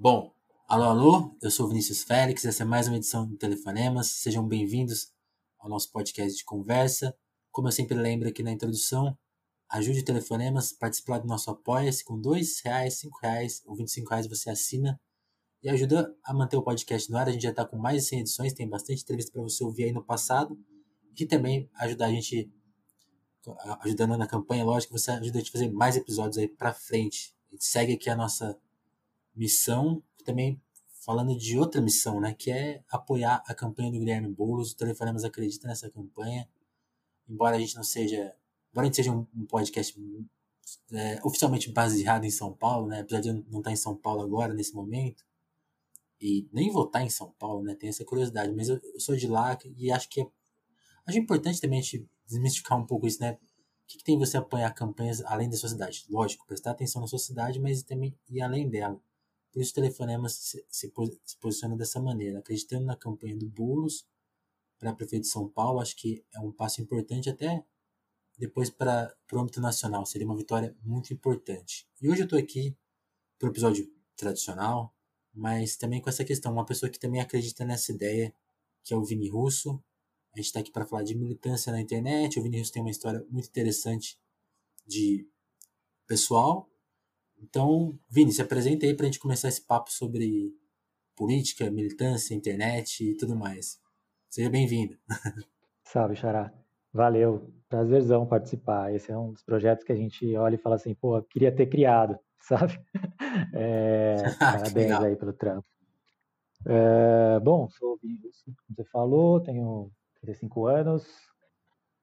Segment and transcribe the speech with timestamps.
[0.00, 0.32] Bom,
[0.68, 4.06] alô, alô, eu sou Vinícius Félix, essa é mais uma edição do Telefonemas.
[4.06, 5.12] Sejam bem-vindos
[5.58, 7.12] ao nosso podcast de conversa.
[7.50, 9.18] Como eu sempre lembro aqui na introdução,
[9.68, 13.90] ajude o Telefonemas a participar do nosso Apoia-se com dois reais, cinco reais ou vinte
[13.90, 15.00] cinco reais você assina
[15.64, 17.26] e ajuda a manter o podcast no ar.
[17.26, 19.82] A gente já está com mais de 100 edições, tem bastante entrevista para você ouvir
[19.86, 20.56] aí no passado
[21.18, 22.48] e também ajudar a gente
[23.80, 27.34] ajudando na campanha, lógico, você ajuda a gente a fazer mais episódios aí para frente.
[27.50, 28.56] A gente segue aqui a nossa
[29.38, 30.60] missão, também
[31.08, 34.72] falando de outra missão, né, que é apoiar a campanha do Guilherme Boulos.
[34.72, 36.46] O Telefonemas acredita nessa campanha,
[37.26, 38.34] embora a gente não seja,
[38.70, 39.98] embora a gente seja um, podcast
[40.92, 44.20] é, oficialmente baseado em São Paulo, né, apesar de eu não estar em São Paulo
[44.20, 45.24] agora, nesse momento,
[46.20, 49.26] e nem votar em São Paulo, né, tem essa curiosidade, mas eu, eu sou de
[49.26, 50.28] lá e acho que é,
[51.06, 53.38] acho importante também a gente desmistificar um pouco isso, né, o
[53.86, 56.04] que, que, tem você apoiar campanhas além da sua cidade?
[56.10, 59.00] Lógico, prestar atenção na sua cidade, mas também ir além dela.
[59.58, 60.92] Por isso telefonema se, se,
[61.24, 64.06] se posiciona dessa maneira, acreditando na campanha do Boulos
[64.78, 67.64] para prefeito de São Paulo, acho que é um passo importante até
[68.38, 71.88] depois para o âmbito nacional, seria uma vitória muito importante.
[72.00, 72.76] E hoje eu estou aqui
[73.36, 74.94] para o episódio tradicional,
[75.34, 78.32] mas também com essa questão, uma pessoa que também acredita nessa ideia,
[78.84, 79.82] que é o Vini Russo.
[80.34, 82.38] A gente está aqui para falar de militância na internet.
[82.38, 84.16] O Vini Russo tem uma história muito interessante
[84.86, 85.28] de
[86.06, 86.70] pessoal
[87.42, 90.54] então, Vini, se apresenta aí para a gente começar esse papo sobre
[91.16, 93.80] política, militância, internet e tudo mais.
[94.28, 94.96] Seja bem-vindo.
[95.84, 96.52] Salve, Xará.
[96.92, 98.94] Valeu, prazerzão participar.
[98.94, 101.66] Esse é um dos projetos que a gente olha e fala assim, pô, queria ter
[101.66, 102.80] criado, sabe?
[103.52, 105.66] É, parabéns aí pelo trampo.
[106.66, 111.06] É, bom, sou o Vini Russo, como você falou, tenho 35 anos,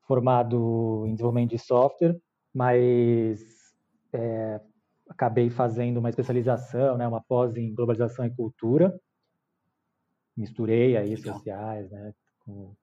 [0.08, 2.20] formado em desenvolvimento de software,
[2.54, 3.42] mas
[4.14, 4.62] é,
[5.10, 9.00] acabei fazendo uma especialização, né, uma pós em globalização e cultura.
[10.36, 11.36] Misturei aí Legal.
[11.36, 12.76] sociais, né, com,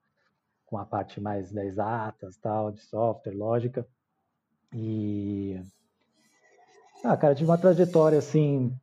[0.65, 3.87] com a parte mais das exatas, tal, de software, lógica.
[4.73, 5.61] E
[7.03, 8.73] ah, cara, tive uma trajetória assim,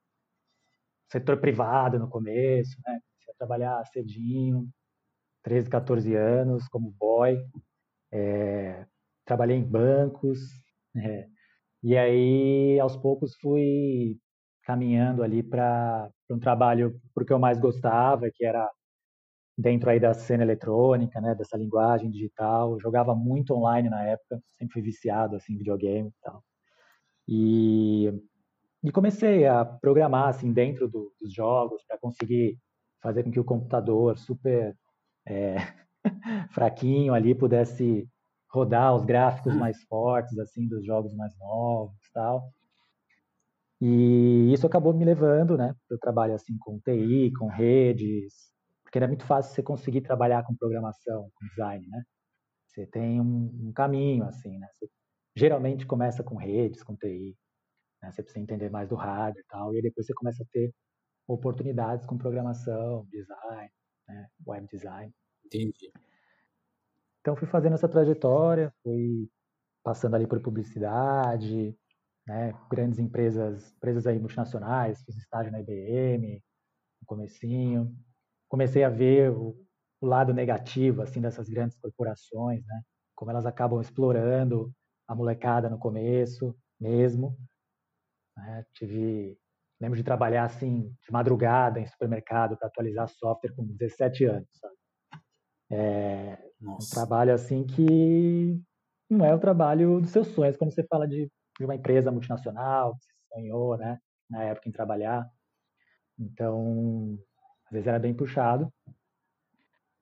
[1.09, 3.01] setor privado no começo, né?
[3.01, 4.69] Comecei a trabalhar cedinho,
[5.43, 7.39] 13, 14 anos, como boy.
[8.13, 8.87] É,
[9.25, 10.39] trabalhei em bancos,
[10.95, 11.27] é,
[11.83, 14.19] e aí, aos poucos, fui
[14.65, 18.71] caminhando ali para um trabalho porque eu mais gostava, que era
[19.57, 22.73] dentro aí da cena eletrônica, né, dessa linguagem digital.
[22.73, 26.45] Eu jogava muito online na época, sempre fui viciado assim em videogame e tal.
[27.29, 28.13] E,
[28.83, 32.59] e comecei a programar assim dentro do, dos jogos para conseguir
[33.03, 34.77] fazer com que o computador super
[35.27, 35.57] é,
[36.53, 38.09] fraquinho ali pudesse
[38.51, 39.59] rodar os gráficos hum.
[39.59, 42.53] mais fortes assim dos jogos mais novos tal
[43.81, 48.51] e isso acabou me levando né eu trabalho assim com TI com redes
[48.83, 52.03] porque era muito fácil você conseguir trabalhar com programação com design né
[52.67, 54.89] você tem um, um caminho assim né você
[55.37, 57.37] geralmente começa com redes com TI
[58.03, 58.11] né?
[58.11, 60.75] você precisa entender mais do hardware e tal e aí depois você começa a ter
[61.29, 63.71] oportunidades com programação design
[64.09, 64.27] né?
[64.45, 65.13] web design
[65.45, 65.93] entendi
[67.21, 69.29] então fui fazendo essa trajetória, fui
[69.83, 71.77] passando ali por publicidade,
[72.27, 76.43] né, grandes empresas, empresas aí multinacionais, fiz estágio na IBM,
[77.01, 77.95] no comecinho.
[78.49, 79.57] Comecei a ver o,
[80.01, 82.83] o lado negativo assim dessas grandes corporações, né,
[83.15, 84.73] como elas acabam explorando
[85.09, 87.37] a molecada no começo mesmo.
[88.37, 89.39] Né, tive
[89.81, 94.75] lembro de trabalhar assim de madrugada em supermercado para atualizar software com 17 anos, sabe?
[95.71, 96.87] É Nossa.
[96.87, 98.61] um trabalho assim que
[99.09, 102.97] não é o trabalho dos seus sonhos quando você fala de, de uma empresa multinacional,
[102.97, 103.99] que você sonhou, né,
[104.29, 105.29] na época em trabalhar.
[106.19, 107.19] Então,
[107.67, 108.73] às vezes era bem puxado,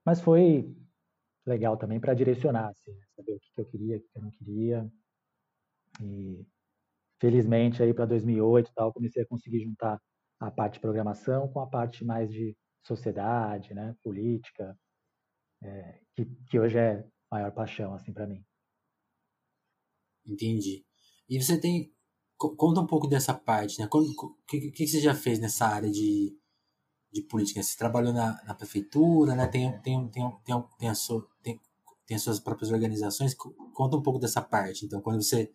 [0.04, 0.74] mas foi
[1.46, 4.22] legal também para direcionar, assim, né, saber o que, que eu queria, o que eu
[4.22, 4.92] não queria.
[6.02, 6.46] E
[7.20, 10.00] felizmente aí para 2008 tal, comecei a conseguir juntar
[10.40, 14.76] a parte de programação com a parte mais de sociedade, né, política,
[15.62, 18.44] é, que, que hoje é a maior paixão assim para mim.
[20.26, 20.84] Entendi.
[21.28, 21.92] E você tem
[22.38, 23.88] conta um pouco dessa parte, né?
[23.90, 26.36] O que, que, você já fez nessa área de,
[27.12, 27.60] de política?
[27.62, 29.46] Você trabalhou na, na prefeitura, né?
[29.48, 31.60] Tem, tem, tem, tem, tem, a sua, tem,
[32.06, 33.34] tem as suas próprias organizações.
[33.34, 34.86] Conta um pouco dessa parte.
[34.86, 35.50] Então, quando você,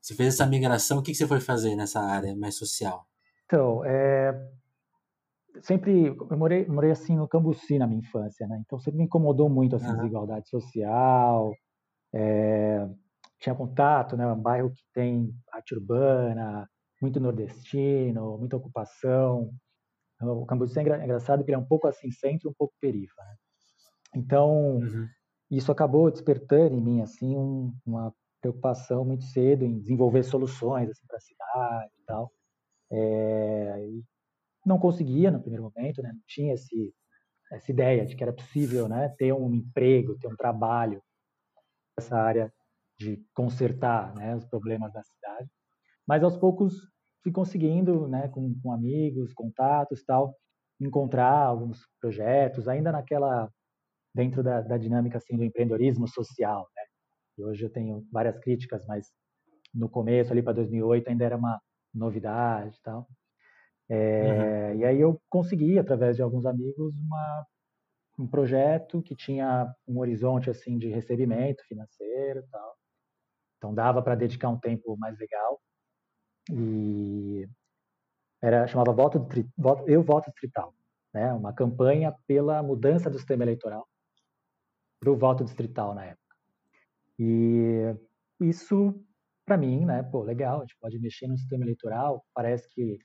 [0.00, 3.06] você fez essa migração, o que, que você foi fazer nessa área mais social?
[3.44, 4.32] Então, é,
[5.62, 8.62] sempre eu morei, morei assim no Cambuci na minha infância, né?
[8.64, 11.54] Então sempre me incomodou muito assim, a desigualdade social.
[12.12, 12.88] É,
[13.40, 14.26] tinha contato, né?
[14.26, 16.68] Um bairro que tem arte urbana,
[17.00, 19.50] muito nordestino, muita ocupação.
[20.20, 23.22] O Cambuci é engraçado porque ele é um pouco assim centro, um pouco perifa.
[23.22, 23.34] Né?
[24.16, 25.06] Então, uhum.
[25.50, 31.06] isso acabou despertando em mim assim um, uma preocupação muito cedo em desenvolver soluções assim,
[31.06, 32.32] para a cidade e tal.
[32.90, 34.04] É, e
[34.68, 36.12] não conseguia no primeiro momento, né?
[36.12, 36.94] não tinha esse,
[37.50, 41.02] essa ideia de que era possível né, ter um emprego, ter um trabalho
[41.98, 42.52] nessa área
[42.98, 45.48] de consertar né, os problemas da cidade.
[46.06, 46.74] Mas aos poucos
[47.22, 50.34] fui conseguindo, né, com, com amigos, contatos, tal,
[50.80, 53.50] encontrar alguns projetos, ainda naquela
[54.14, 56.82] dentro da, da dinâmica assim do empreendedorismo social, né?
[57.38, 59.06] E hoje eu tenho várias críticas, mas
[59.72, 61.60] no começo ali para 2008 ainda era uma
[61.94, 63.06] novidade, tal.
[63.88, 64.80] É, uhum.
[64.80, 67.46] E aí eu consegui através de alguns amigos uma
[68.18, 72.76] um projeto que tinha um horizonte assim de recebimento financeiro, tal.
[73.56, 75.60] Então dava para dedicar um tempo mais legal
[76.50, 77.48] e
[78.42, 79.26] era chamava voto,
[79.56, 80.74] voto eu voto distrital,
[81.14, 81.32] né?
[81.32, 83.86] Uma campanha pela mudança do sistema eleitoral
[85.00, 86.36] para o voto distrital na época.
[87.18, 87.94] E
[88.40, 88.94] isso
[89.44, 90.02] para mim, né?
[90.02, 92.24] Pô, legal, a gente pode mexer no sistema eleitoral.
[92.34, 92.98] Parece que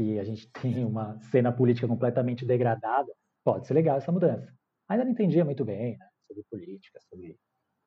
[0.00, 3.12] que a gente tem uma cena política completamente degradada.
[3.44, 4.52] Pode ser legal essa mudança.
[4.88, 7.36] Ainda não entendia muito bem né, sobre política, sobre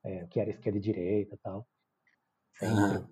[0.03, 1.67] é, o que era esquerda e direita, tal.
[2.53, 3.03] Sempre.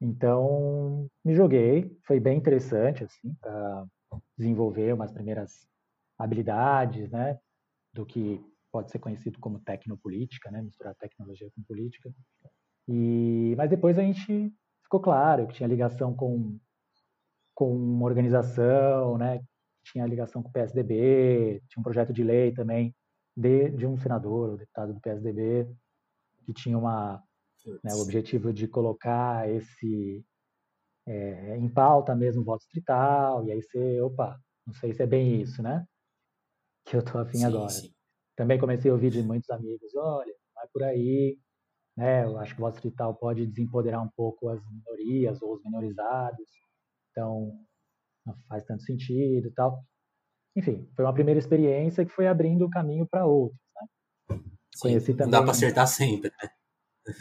[0.00, 3.86] Então, me joguei, foi bem interessante, assim, para
[4.36, 5.66] desenvolver umas primeiras
[6.18, 7.38] habilidades, né,
[7.92, 8.42] do que
[8.72, 12.10] pode ser conhecido como tecnopolítica, né, misturar tecnologia com política.
[12.88, 14.52] E, mas depois a gente
[14.82, 16.58] ficou claro que tinha ligação com,
[17.60, 19.44] com uma organização, né,
[19.84, 22.96] tinha ligação com o PSDB, tinha um projeto de lei também
[23.36, 25.68] de, de um senador, o deputado do PSDB,
[26.42, 27.22] que tinha uma
[27.84, 30.24] né, o objetivo de colocar esse
[31.06, 35.06] é, em pauta mesmo o voto distrital, e aí você, opa, não sei se é
[35.06, 35.84] bem isso, né?
[36.86, 37.68] Que eu tô afim sim, agora.
[37.68, 37.92] Sim.
[38.36, 41.38] Também comecei a ouvir de muitos amigos, olha, vai por aí,
[41.94, 42.24] né?
[42.24, 46.48] Eu acho que o voto distrital pode desempoderar um pouco as minorias ou os minorizados,
[47.10, 47.52] então
[48.26, 49.82] não faz tanto sentido e tal.
[50.56, 53.60] Enfim, foi uma primeira experiência que foi abrindo o caminho para outros.
[54.28, 54.40] Né?
[54.80, 55.32] Conheci também.
[55.32, 56.50] Não dá para acertar sempre, né?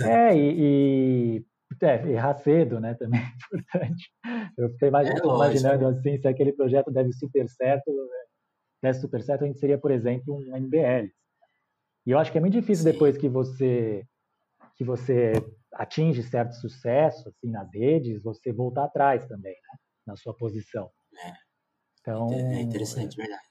[0.02, 1.46] É, e, e
[1.82, 4.12] é, errar cedo, né, também é importante.
[4.58, 7.92] Eu fiquei imaginando, é imaginando assim, se aquele projeto deve super certo,
[8.82, 11.10] desse super certo, a gente seria, por exemplo, um MBL.
[12.06, 12.92] E eu acho que é muito difícil Sim.
[12.92, 14.06] depois que você
[14.80, 15.34] que você
[15.74, 19.78] atinge certo sucesso assim nas redes, você voltar atrás também, né,
[20.08, 20.90] na sua posição.
[21.22, 21.34] É.
[22.00, 23.44] Então, é interessante, verdade.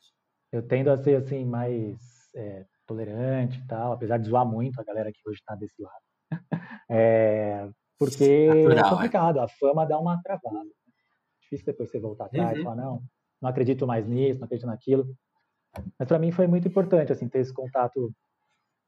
[0.50, 1.98] Eu tendo a ser assim mais
[2.34, 6.02] é, tolerante e tal, apesar de zoar muito a galera que hoje está desse lado.
[6.90, 9.42] É, porque Natural, é complicado, é.
[9.42, 10.70] a fama dá uma travada.
[11.42, 12.60] Difícil depois você voltar atrás uhum.
[12.60, 13.02] e falar, não,
[13.42, 15.14] não acredito mais nisso, não acredito naquilo.
[15.98, 18.10] Mas para mim foi muito importante, assim, ter esse contato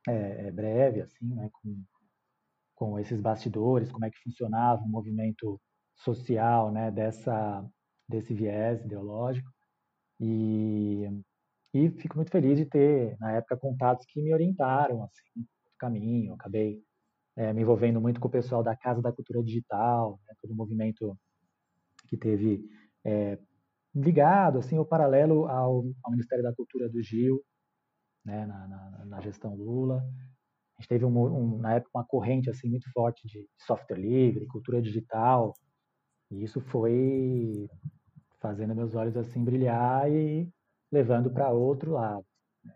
[0.08, 1.84] é, é, breve, assim, né, com,
[2.80, 5.60] com esses bastidores, como é que funcionava o movimento
[5.96, 7.62] social, né, dessa,
[8.08, 9.50] desse viés ideológico.
[10.18, 11.04] E,
[11.74, 15.46] e fico muito feliz de ter, na época, contatos que me orientaram, assim, no
[15.78, 16.32] caminho.
[16.32, 16.82] acabei
[17.36, 20.56] é, me envolvendo muito com o pessoal da Casa da Cultura Digital, né, todo o
[20.56, 21.14] movimento
[22.08, 22.64] que teve
[23.04, 23.38] é,
[23.94, 27.44] ligado, assim, o paralelo ao, ao, Ministério da Cultura do Gil,
[28.24, 30.02] né, na, na, na gestão Lula.
[30.80, 34.46] A gente teve, um, um, na época, uma corrente assim muito forte de software livre,
[34.46, 35.52] cultura digital,
[36.30, 37.68] e isso foi
[38.40, 40.48] fazendo meus olhos assim brilhar e
[40.90, 42.24] levando para outro lado.
[42.64, 42.74] Né?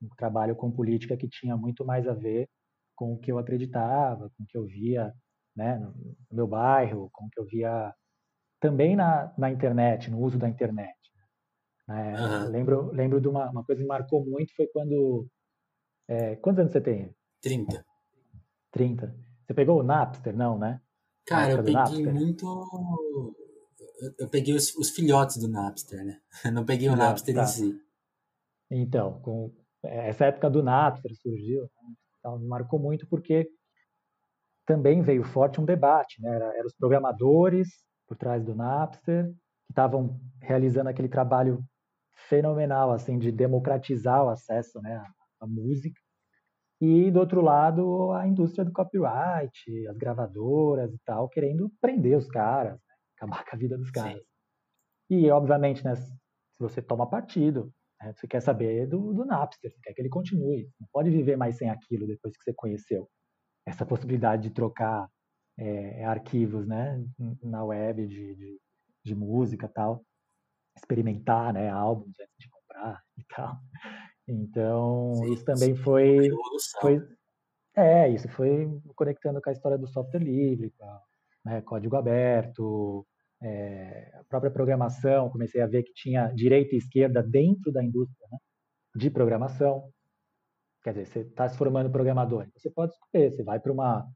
[0.00, 2.48] Um trabalho com política que tinha muito mais a ver
[2.94, 5.12] com o que eu acreditava, com o que eu via
[5.56, 7.92] né, no meu bairro, com o que eu via
[8.60, 10.96] também na, na internet, no uso da internet.
[11.88, 12.14] Né?
[12.14, 12.48] Uhum.
[12.48, 15.26] Lembro, lembro de uma, uma coisa que marcou muito, foi quando...
[16.08, 17.14] É, quantos anos você tem?
[17.42, 17.84] 30.
[18.72, 19.14] 30.
[19.46, 20.80] Você pegou o Napster, não, né?
[21.26, 23.34] Cara, eu peguei muito...
[24.16, 26.20] Eu peguei os, os, filhotes do Napster, né?
[26.52, 27.42] Não peguei o Napster tá.
[27.42, 27.80] em si.
[28.70, 31.68] Então, com essa época do Napster surgiu?
[32.18, 33.50] Então, me marcou muito porque
[34.64, 36.32] também veio forte um debate, né?
[36.32, 37.68] Era, eram os programadores
[38.06, 39.26] por trás do Napster
[39.66, 41.62] que estavam realizando aquele trabalho
[42.28, 45.02] fenomenal, assim, de democratizar o acesso, né,
[45.40, 46.00] à música.
[46.80, 52.28] E do outro lado, a indústria do copyright, as gravadoras e tal, querendo prender os
[52.28, 52.94] caras, né?
[53.16, 54.18] acabar com a vida dos caras.
[54.18, 54.24] Sim.
[55.10, 56.12] E, obviamente, né, se
[56.58, 58.12] você toma partido, né?
[58.12, 60.70] Você quer saber do, do Napster, você quer que ele continue.
[60.80, 63.08] Não pode viver mais sem aquilo depois que você conheceu.
[63.66, 65.08] Essa possibilidade de trocar
[65.58, 67.04] é, arquivos né,
[67.42, 68.60] na web de, de,
[69.04, 70.04] de música tal.
[70.76, 73.56] experimentar, né, álbuns antes de comprar e tal.
[74.28, 76.28] Então, sim, isso também sim, foi,
[76.80, 77.02] foi
[77.74, 81.00] é, isso foi conectando com a história do software livre, com
[81.44, 83.06] né, código aberto,
[83.40, 88.26] é, a própria programação, comecei a ver que tinha direita e esquerda dentro da indústria
[88.32, 88.38] né,
[88.96, 89.88] de programação.
[90.82, 94.06] Quer dizer, você está se formando programador, então você pode escolher, você vai para uma,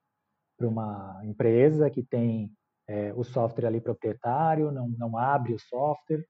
[0.60, 2.52] uma empresa que tem
[2.88, 6.24] é, o software ali proprietário, não, não abre o software,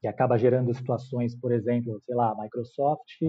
[0.00, 3.20] que acaba gerando situações, por exemplo, sei lá, Microsoft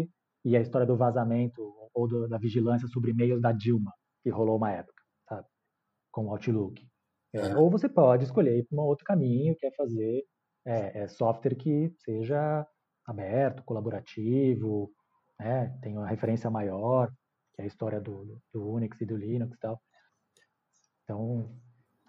[0.44, 1.62] e a história do vazamento
[1.94, 5.46] ou do, da vigilância sobre e-mails da Dilma, que rolou uma época, sabe?
[6.12, 6.82] Com o Outlook.
[7.34, 10.24] É, ou você pode escolher um outro caminho, que é fazer
[10.66, 12.66] é, é software que seja
[13.06, 14.92] aberto, colaborativo,
[15.40, 15.78] né?
[15.82, 17.10] tem uma referência maior,
[17.54, 19.82] que é a história do, do Unix e do Linux e tal.
[21.04, 21.54] Então,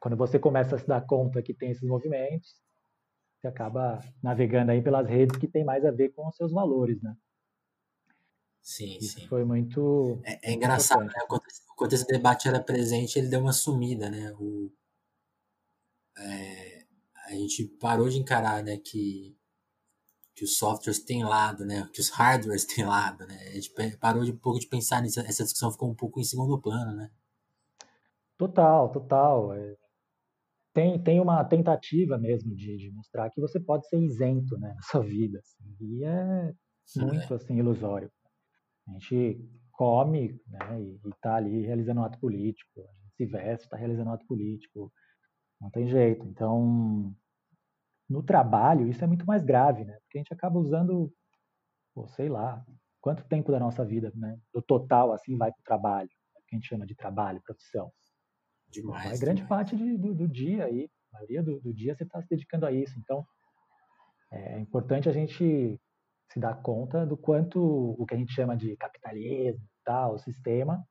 [0.01, 2.55] quando você começa a se dar conta que tem esses movimentos,
[3.43, 7.03] você acaba navegando aí pelas redes que tem mais a ver com os seus valores,
[7.03, 7.17] né?
[8.63, 9.27] Sim, Isso sim.
[9.27, 10.21] foi muito.
[10.23, 11.13] É, é engraçado, né?
[11.77, 14.33] Quando esse debate era presente, ele deu uma sumida, né?
[14.39, 14.73] O,
[16.17, 16.85] é,
[17.27, 19.37] a gente parou de encarar, né, que,
[20.37, 21.89] que os softwares têm lado, né?
[21.93, 23.37] Que os hardwares têm lado, né?
[23.49, 25.19] A gente parou de um pouco de pensar nisso.
[25.19, 27.11] Essa discussão ficou um pouco em segundo plano, né?
[28.39, 29.53] Total, total.
[29.55, 29.77] É,
[30.73, 34.83] tem, tem uma tentativa mesmo de, de mostrar que você pode ser isento né, na
[34.83, 35.39] sua vida.
[35.39, 36.53] Assim, e é
[36.97, 38.11] muito assim, ilusório.
[38.89, 39.41] A gente
[39.73, 44.11] come né, e está ali realizando um ato político, a gente se veste, está realizando
[44.11, 44.93] um ato político,
[45.61, 46.27] não tem jeito.
[46.27, 47.15] Então,
[48.09, 49.97] no trabalho, isso é muito mais grave, né?
[50.03, 51.13] Porque a gente acaba usando,
[51.95, 52.65] pô, sei lá,
[53.01, 54.39] quanto tempo da nossa vida, né?
[54.53, 57.93] Do total, assim, vai para o trabalho, né, que a gente chama de trabalho, profissão.
[58.73, 59.21] Demais.
[59.21, 59.49] grande demais.
[59.49, 62.67] parte de, do, do, dia aí, a maioria do, do dia você está se dedicando
[62.67, 62.99] a isso.
[62.99, 63.25] Então,
[64.31, 65.79] é importante a gente
[66.33, 70.83] se dar conta do quanto o que a gente chama de capitalismo, tal, o sistema,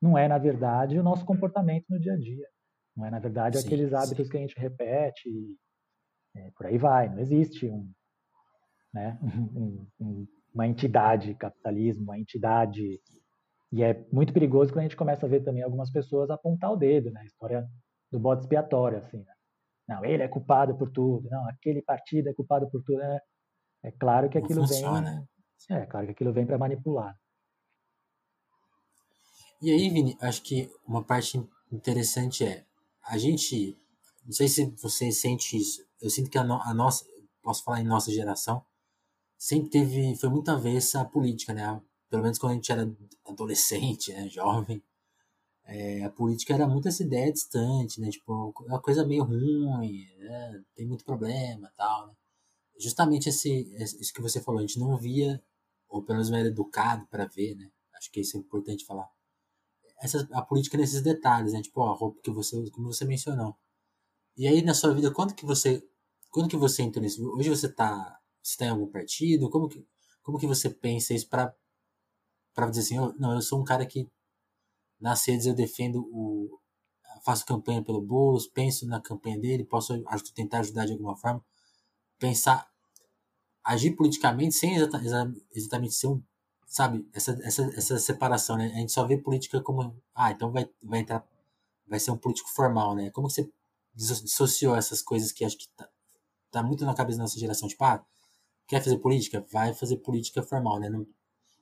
[0.00, 2.46] não é, na verdade, o nosso comportamento no dia a dia.
[2.96, 4.30] Não é, na verdade, sim, aqueles hábitos sim.
[4.30, 5.56] que a gente repete e
[6.36, 7.08] é, por aí vai.
[7.08, 7.90] Não existe um,
[8.92, 9.18] né,
[9.54, 13.00] um, um, uma entidade capitalismo, uma entidade
[13.72, 16.76] e é muito perigoso quando a gente começa a ver também algumas pessoas apontar o
[16.76, 17.20] dedo, né?
[17.20, 17.68] A história
[18.10, 19.32] do bode expiatório, assim, né?
[19.88, 23.00] Não, ele é culpado por tudo, não, aquele partido é culpado por tudo.
[23.00, 23.20] É,
[23.84, 24.82] é claro que aquilo vem.
[25.70, 27.16] É claro que aquilo vem para manipular.
[29.60, 31.42] E aí, Vini, acho que uma parte
[31.72, 32.64] interessante é
[33.02, 33.76] a gente.
[34.24, 35.84] Não sei se você sente isso.
[36.00, 37.04] Eu sinto que a, no, a nossa.
[37.42, 38.64] Posso falar em nossa geração.
[39.38, 40.16] Sempre teve.
[40.16, 41.80] Foi muito avessa a política, né?
[42.16, 42.90] Pelo menos quando a gente era
[43.26, 44.82] adolescente, né, jovem,
[45.66, 50.64] é, a política era muito essa ideia distante, né, tipo, uma coisa meio ruim, né,
[50.74, 52.14] tem muito problema tal, né.
[52.78, 53.50] Justamente esse,
[53.82, 55.42] isso que você falou, a gente não via,
[55.88, 59.08] ou pelo menos não era educado para ver, né, acho que isso é importante falar.
[60.00, 63.54] Essa, a política nesses detalhes, né, tipo, a roupa que você, como você mencionou.
[64.36, 65.82] E aí, na sua vida, quando que você,
[66.30, 67.26] quando que você entrou nisso?
[67.34, 69.50] Hoje você está você tá em algum partido?
[69.50, 69.84] Como que,
[70.22, 71.54] como que você pensa isso para
[72.56, 74.08] para dizer assim, não, eu sou um cara que
[74.98, 76.58] nas redes eu defendo o
[77.22, 80.02] faço campanha pelo Boulos, penso na campanha dele, posso
[80.34, 81.44] tentar ajudar de alguma forma,
[82.18, 82.66] pensar
[83.62, 86.22] agir politicamente sem exatamente ser um,
[86.66, 88.72] sabe, essa, essa, essa separação, né?
[88.74, 91.26] A gente só vê política como, ah, então vai, vai entrar,
[91.86, 93.10] vai ser um político formal, né?
[93.10, 93.50] Como que você
[93.94, 95.88] dissociou essas coisas que acho que tá,
[96.50, 98.02] tá muito na cabeça da nossa geração, tipo, ah,
[98.66, 99.44] quer fazer política?
[99.52, 100.88] Vai fazer política formal, né?
[100.88, 101.06] Não,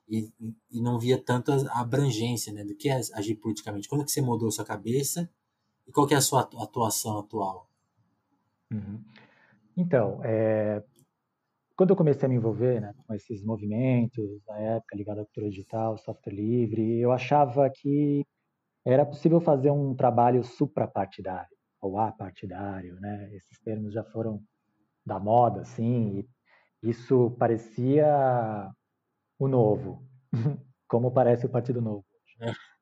[0.07, 0.31] e,
[0.71, 3.87] e não via tanto a abrangência né, do que é agir politicamente.
[3.87, 5.29] Quando que você mudou sua cabeça
[5.87, 7.69] e qual que é a sua atuação atual?
[8.71, 9.03] Uhum.
[9.77, 10.83] Então, é,
[11.75, 15.49] quando eu comecei a me envolver né, com esses movimentos, na época ligado à cultura
[15.49, 18.25] digital, software livre, eu achava que
[18.85, 23.29] era possível fazer um trabalho suprapartidário ou apartidário, né?
[23.35, 24.41] Esses termos já foram
[25.05, 26.19] da moda, assim,
[26.83, 28.71] e isso parecia
[29.39, 30.03] o Novo,
[30.87, 32.05] como parece o Partido Novo.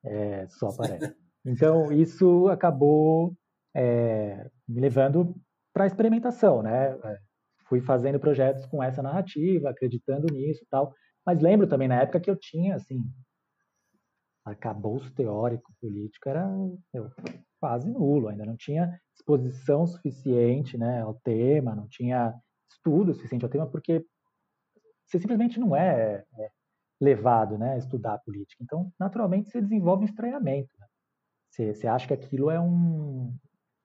[0.05, 1.15] É, é só aparece.
[1.45, 3.35] Então, isso acabou
[3.75, 5.35] é, me levando
[5.73, 6.91] para a experimentação, né?
[6.91, 7.17] É,
[7.67, 10.93] fui fazendo projetos com essa narrativa, acreditando nisso tal.
[11.25, 13.01] Mas lembro também na época que eu tinha, assim,
[14.45, 16.45] arcabouço teórico, político, era
[16.93, 17.09] eu,
[17.59, 22.33] quase nulo, ainda não tinha exposição suficiente né, ao tema, não tinha
[22.69, 24.05] estudo suficiente ao tema, porque
[25.05, 26.49] você simplesmente não é, é
[26.99, 28.63] levado né, a estudar a política.
[28.63, 30.69] Então, naturalmente, você desenvolve um estranhamento.
[30.79, 30.87] Né?
[31.49, 33.35] Você, você acha que aquilo é um.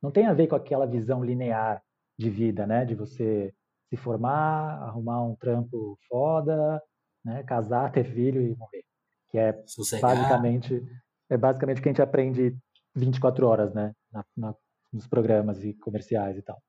[0.00, 1.82] Não tem a ver com aquela visão linear
[2.16, 2.84] de vida, né?
[2.84, 3.52] De você
[3.88, 6.82] se formar, arrumar um trampo foda,
[7.24, 8.84] né, casar, ter filho e morrer.
[9.30, 10.14] Que é Sossegar.
[10.14, 10.82] basicamente
[11.30, 12.56] é basicamente o que a gente aprende
[12.94, 14.54] 24 horas, né, na, na,
[14.92, 16.60] nos programas e comerciais e tal.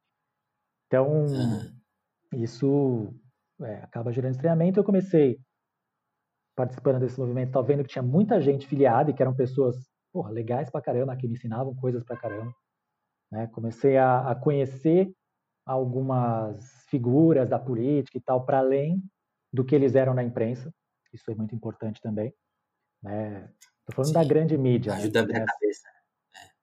[0.88, 1.72] Então, uhum.
[2.34, 3.14] isso
[3.62, 4.80] é, acaba gerando estranhamento.
[4.80, 5.40] Eu comecei
[6.56, 9.76] participando desse movimento, tava vendo que tinha muita gente filiada e que eram pessoas
[10.12, 12.54] porra, legais pra caramba, que me ensinavam coisas pra caramba.
[13.32, 13.48] Né?
[13.48, 15.12] Comecei a, a conhecer
[15.66, 16.58] algumas
[16.90, 19.02] figuras da política e tal, para além
[19.54, 20.74] do que eles eram na imprensa.
[21.14, 22.34] Isso é muito importante também.
[23.02, 23.50] Né?
[23.86, 24.94] Tô falando Sim, da grande mídia.
[24.94, 25.00] Né?
[25.00, 25.42] Ajuda né?
[25.42, 25.88] a cabeça.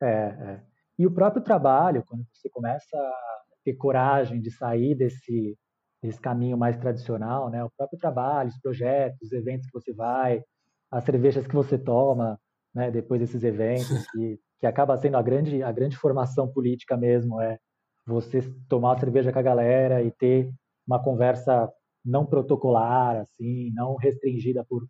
[0.02, 0.62] É, é.
[0.98, 5.56] E o próprio trabalho, quando você começa a ter coragem de sair desse,
[6.02, 7.64] desse caminho mais tradicional, né?
[7.64, 10.42] O próprio trabalho, os projetos, os eventos que você vai,
[10.90, 12.38] as cervejas que você toma,
[12.74, 12.90] né?
[12.90, 17.58] Depois desses eventos, que, que acaba sendo a grande, a grande formação política mesmo, é
[18.06, 20.52] você tomar uma cerveja com a galera e ter
[20.86, 21.70] uma conversa
[22.04, 24.86] não protocolar, assim, não restringida por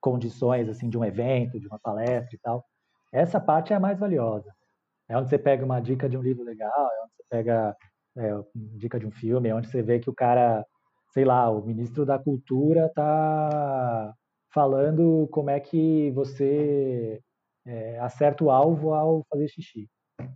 [0.00, 2.64] condições assim de um evento, de uma palestra e tal.
[3.12, 4.52] Essa parte é a mais valiosa.
[5.08, 7.76] É onde você pega uma dica de um livro legal, é onde você pega
[8.16, 10.64] é, dica de um filme, é onde você vê que o cara,
[11.12, 14.14] sei lá, o ministro da cultura tá
[14.52, 17.20] falando como é que você
[17.66, 19.88] é, acerta o alvo ao fazer xixi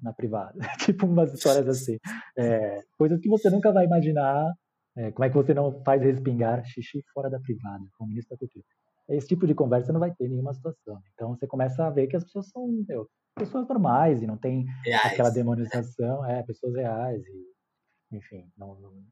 [0.02, 0.54] na privada.
[0.78, 1.99] tipo umas histórias assim.
[2.37, 4.52] É, coisas que você nunca vai imaginar.
[4.97, 8.38] É, como é que você não faz respingar xixi fora da privada, como ministro da
[8.38, 8.64] cultura?
[9.11, 10.99] Esse tipo de conversa não vai ter nenhuma situação.
[11.12, 13.06] Então você começa a ver que as pessoas são meu,
[13.37, 15.12] pessoas normais e não tem reais.
[15.12, 17.55] aquela demonização, é, pessoas reais e,
[18.12, 19.04] enfim, não, não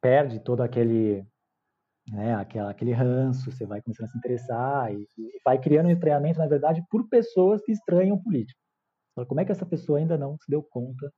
[0.00, 1.26] perde todo aquele
[2.08, 5.92] né, aquela, aquele ranço, você vai começando a se interessar e, e vai criando um
[5.92, 8.58] estranhamento, na verdade, por pessoas que estranham política.
[9.28, 11.12] Como é que essa pessoa ainda não se deu conta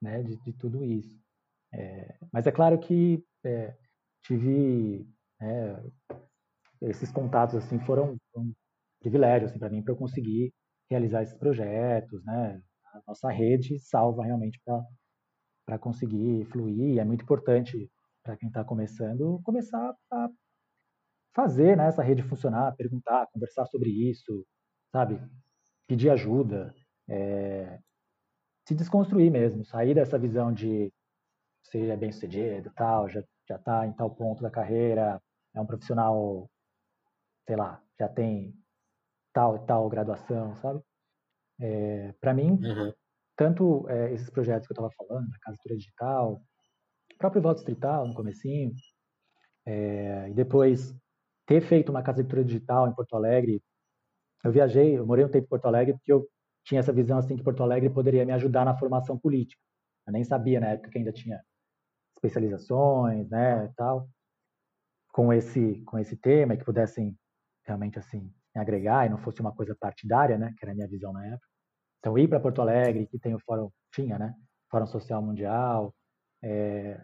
[0.00, 1.18] né, de, de tudo isso?
[1.72, 3.76] É, mas é claro que é,
[4.24, 5.06] tive
[5.40, 5.82] é,
[6.82, 8.52] esses contatos assim foram, um
[9.00, 10.52] privilégio assim, para mim para eu conseguir
[10.90, 12.62] realizar esses projetos, né?
[12.92, 14.82] A nossa rede salva realmente para
[15.78, 16.98] conseguir fluir.
[16.98, 17.90] É muito importante
[18.22, 20.28] para quem está começando começar a
[21.34, 24.46] fazer né, essa rede funcionar, perguntar, conversar sobre isso,
[24.92, 25.20] sabe?
[25.86, 26.74] Pedir ajuda,
[27.08, 27.78] é,
[28.66, 30.92] se desconstruir mesmo, sair dessa visão de
[31.62, 35.20] ser bem sucedido, tal, já já está em tal ponto da carreira,
[35.52, 36.48] é um profissional,
[37.46, 38.54] sei lá, já tem
[39.32, 40.80] tal e tal graduação, sabe?
[41.58, 42.92] É, para mim, uhum.
[43.40, 46.42] Tanto é, esses projetos que eu estava falando, a Casa Digital,
[47.14, 48.70] o próprio Voto Distrital no comecinho,
[49.64, 50.94] é, e depois
[51.46, 53.62] ter feito uma Casa Digital em Porto Alegre,
[54.44, 56.28] eu viajei, eu morei um tempo em Porto Alegre porque eu
[56.64, 59.62] tinha essa visão assim que Porto Alegre poderia me ajudar na formação política.
[60.06, 61.40] Eu nem sabia na época que ainda tinha
[62.16, 64.06] especializações, né, tal,
[65.14, 67.16] com esse com esse tema que pudessem
[67.64, 68.20] realmente assim
[68.54, 71.26] me agregar e não fosse uma coisa partidária, né, que era a minha visão na
[71.26, 71.48] época.
[72.00, 74.34] Então ir para Porto Alegre, que tem o fórum tinha, né,
[74.70, 75.94] Fórum Social Mundial,
[76.42, 77.00] é,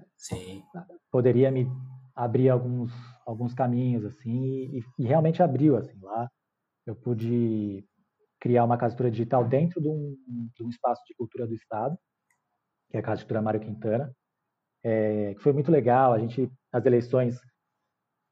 [1.11, 1.69] poderia me
[2.15, 2.91] abrir alguns
[3.27, 6.31] alguns caminhos assim e, e realmente abriu assim lá.
[6.87, 7.85] Eu pude
[8.41, 10.17] criar uma casa digital dentro de um,
[10.55, 11.99] de um, espaço de cultura do Estado,
[12.89, 14.15] que é a Casa de Cultura Mário Quintana,
[14.85, 16.13] é, que foi muito legal.
[16.13, 17.37] A gente, nas eleições,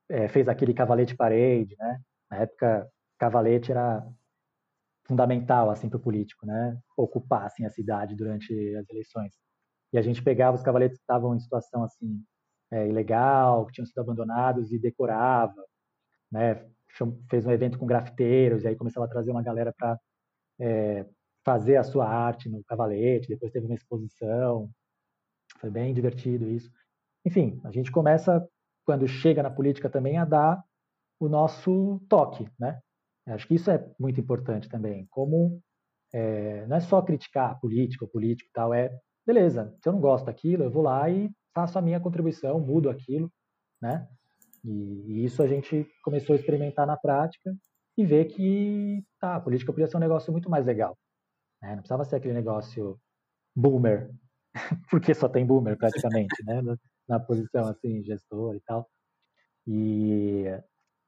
[0.09, 2.01] é, fez aquele cavalete parade, né?
[2.31, 4.07] Na época, cavalete era
[5.07, 6.79] fundamental assim para o político, né?
[7.31, 9.35] Assim a cidade durante as eleições.
[9.93, 12.23] E a gente pegava os cavaletes que estavam em situação assim
[12.71, 15.65] é, ilegal, que tinham sido abandonados e decorava,
[16.31, 16.67] né?
[17.29, 19.99] fez um evento com grafiteiros, e aí começava a trazer uma galera para
[20.61, 21.07] é,
[21.45, 24.71] fazer a sua arte no cavalete, depois teve uma exposição,
[25.59, 26.71] foi bem divertido isso.
[27.25, 28.47] Enfim, a gente começa,
[28.85, 30.63] quando chega na política também, a dar
[31.19, 32.81] o nosso toque, né?
[33.27, 35.63] Acho que isso é muito importante também, como
[36.13, 39.93] é, não é só criticar a política, o político e tal, é, beleza, se eu
[39.93, 43.33] não gosto daquilo, eu vou lá e faço a minha contribuição, mudo aquilo,
[43.81, 44.07] né?
[44.63, 47.55] E, e, isso a gente começou a experimentar na prática
[47.97, 50.97] e ver que tá, a política podia ser um negócio muito mais legal.
[51.63, 51.71] Né?
[51.71, 52.99] Não precisava ser aquele negócio
[53.55, 54.11] boomer,
[54.91, 56.63] porque só tem boomer praticamente, né?
[56.63, 56.77] Na,
[57.09, 58.89] na posição assim, gestor e tal.
[59.67, 60.45] E,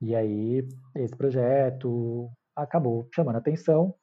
[0.00, 3.94] e aí esse projeto acabou chamando atenção,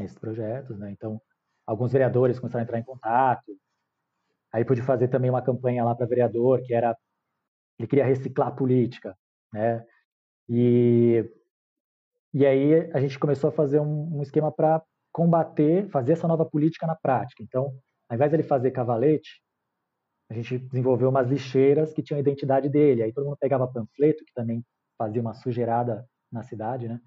[0.00, 0.90] esses projetos, né?
[0.90, 1.20] Então,
[1.66, 3.56] alguns vereadores começaram a entrar em contato.
[4.52, 6.96] Aí pude fazer também uma campanha lá para vereador, que era
[7.78, 9.16] ele queria reciclar a política,
[9.52, 9.84] né?
[10.48, 11.24] E
[12.32, 14.82] e aí a gente começou a fazer um, um esquema para
[15.12, 17.42] combater, fazer essa nova política na prática.
[17.42, 17.72] Então,
[18.08, 19.40] ao invés de ele fazer cavalete,
[20.30, 23.02] a gente desenvolveu umas lixeiras que tinham a identidade dele.
[23.02, 24.64] Aí todo mundo pegava panfleto, que também
[24.96, 27.00] fazia uma sujeirada na cidade, né?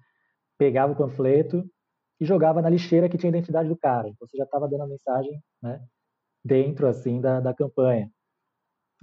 [0.58, 1.64] Pegava o panfleto
[2.20, 4.08] e jogava na lixeira que tinha a identidade do cara.
[4.08, 5.80] Então você já estava dando a mensagem, né?
[6.44, 8.10] Dentro assim da, da campanha.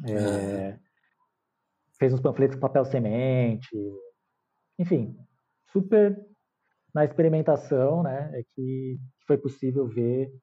[0.08, 0.78] É,
[1.98, 3.76] fez uns panfletos com papel semente,
[4.78, 5.18] enfim,
[5.72, 6.16] super
[6.94, 8.32] na experimentação, né?
[8.40, 10.34] É que foi possível ver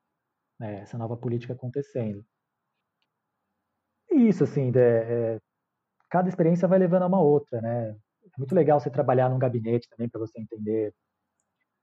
[0.59, 2.25] né, essa nova política acontecendo.
[4.11, 5.41] E isso, assim, é, é,
[6.11, 7.97] cada experiência vai levando a uma outra, né?
[8.35, 10.95] É muito legal você trabalhar num gabinete também para você entender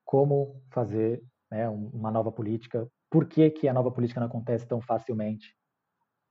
[0.04, 4.82] como fazer né, uma nova política, por que, que a nova política não acontece tão
[4.82, 5.56] facilmente,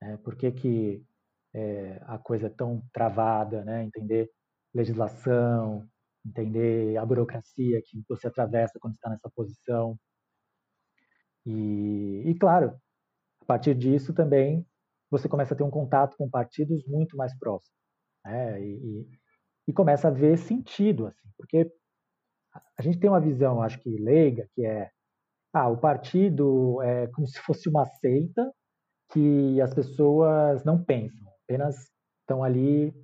[0.01, 0.17] né?
[0.19, 1.05] por que, que
[1.55, 3.85] é, a coisa é tão travada, né?
[3.85, 4.31] entender
[4.75, 5.89] legislação,
[6.25, 9.99] entender a burocracia que você atravessa quando está nessa posição.
[11.47, 12.79] E, e, claro,
[13.41, 14.67] a partir disso também
[15.11, 17.79] você começa a ter um contato com partidos muito mais próximos.
[18.25, 18.63] Né?
[18.63, 19.09] E,
[19.69, 21.71] e, começa a ver sentido, assim, porque
[22.77, 24.91] a gente tem uma visão, acho que leiga, que é
[25.53, 28.53] ah, o partido é como se fosse uma seita
[29.13, 31.77] que as pessoas não pensam, apenas
[32.21, 32.95] estão ali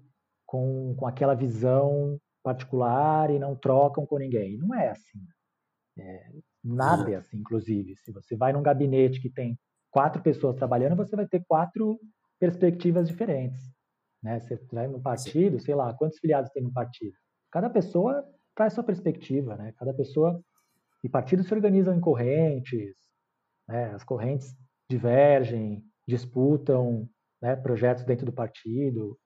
[0.46, 4.59] com, com aquela visão particular e não trocam com ninguém.
[4.59, 5.18] Não é assim.
[5.98, 6.31] É,
[6.62, 7.96] nada é assim, inclusive.
[7.96, 9.59] Se você vai num gabinete que tem
[9.90, 11.98] quatro pessoas trabalhando, você vai ter quatro
[12.38, 13.59] perspectivas diferentes.
[14.24, 14.40] Né?
[14.40, 17.14] Você vai no partido, sei lá, quantos filiados tem no partido?
[17.52, 19.74] Cada pessoa traz sua perspectiva, né?
[19.76, 20.42] Cada pessoa
[21.04, 22.96] e partidos se organizam em correntes,
[23.68, 23.92] né?
[23.92, 24.56] As correntes
[24.88, 27.06] divergem, disputam,
[27.42, 27.54] né?
[27.54, 29.18] Projetos dentro do partido.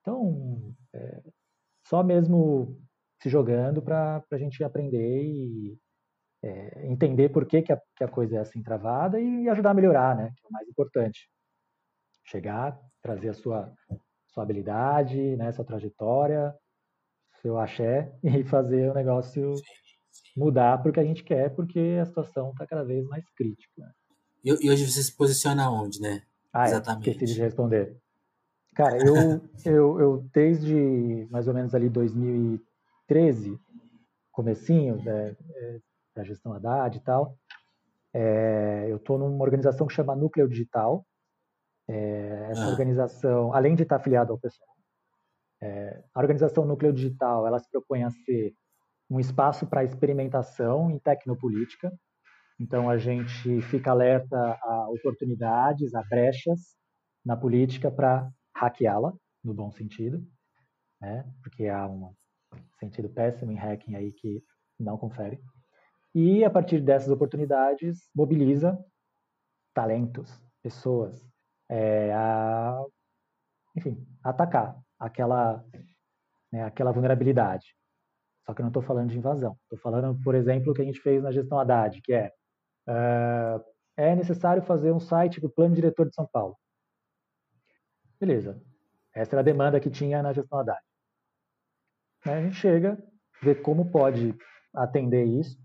[0.00, 1.22] Então, é,
[1.88, 2.80] só mesmo
[3.20, 5.76] se jogando para a gente aprender e
[6.42, 9.74] é, entender por que, que a, que, a, coisa é assim travada e ajudar a
[9.74, 10.32] melhorar, né?
[10.36, 11.28] Que é o mais importante.
[12.26, 13.72] Chegar, trazer a sua,
[14.34, 15.52] sua habilidade, né?
[15.52, 16.52] Sua trajetória,
[17.40, 19.54] seu axé e fazer o negócio
[20.36, 23.94] mudar para o que a gente quer, porque a situação está cada vez mais crítica.
[24.44, 26.22] E, e, hoje você se posiciona onde, né?
[26.52, 27.08] Ah, é, Exatamente.
[27.08, 27.96] É, esqueci de responder.
[28.74, 29.14] Cara, eu,
[29.64, 33.58] eu, eu desde mais ou menos ali 2013,
[34.32, 35.36] comecinho, né,
[36.14, 37.38] da gestão Haddad e tal.
[38.12, 41.06] É, eu estou numa organização que chama Núcleo Digital.
[41.88, 42.68] É, essa ah.
[42.68, 44.68] organização, além de estar afiliada ao pessoal,
[45.62, 48.54] é, a organização Núcleo Digital, ela se propõe a ser
[49.10, 51.92] um espaço para experimentação em tecnopolítica.
[52.58, 56.76] Então, a gente fica alerta a oportunidades, a brechas
[57.24, 60.22] na política para hackeá-la, no bom sentido,
[61.00, 61.24] né?
[61.42, 62.14] porque há um
[62.78, 64.42] sentido péssimo em hacking aí que
[64.78, 65.40] não confere
[66.14, 68.78] e a partir dessas oportunidades mobiliza
[69.74, 71.20] talentos, pessoas,
[71.74, 72.84] é, a,
[73.76, 75.64] enfim, atacar aquela,
[76.52, 77.66] né, aquela vulnerabilidade.
[78.46, 79.58] Só que eu não estou falando de invasão.
[79.62, 82.32] Estou falando, por exemplo, o que a gente fez na gestão Haddad, que é
[82.88, 83.64] uh,
[83.96, 86.56] é necessário fazer um site para o plano diretor de São Paulo.
[88.20, 88.62] Beleza.
[89.12, 90.80] Essa era a demanda que tinha na gestão Haddad.
[92.24, 92.96] A gente chega,
[93.42, 94.36] vê como pode
[94.72, 95.58] atender isso,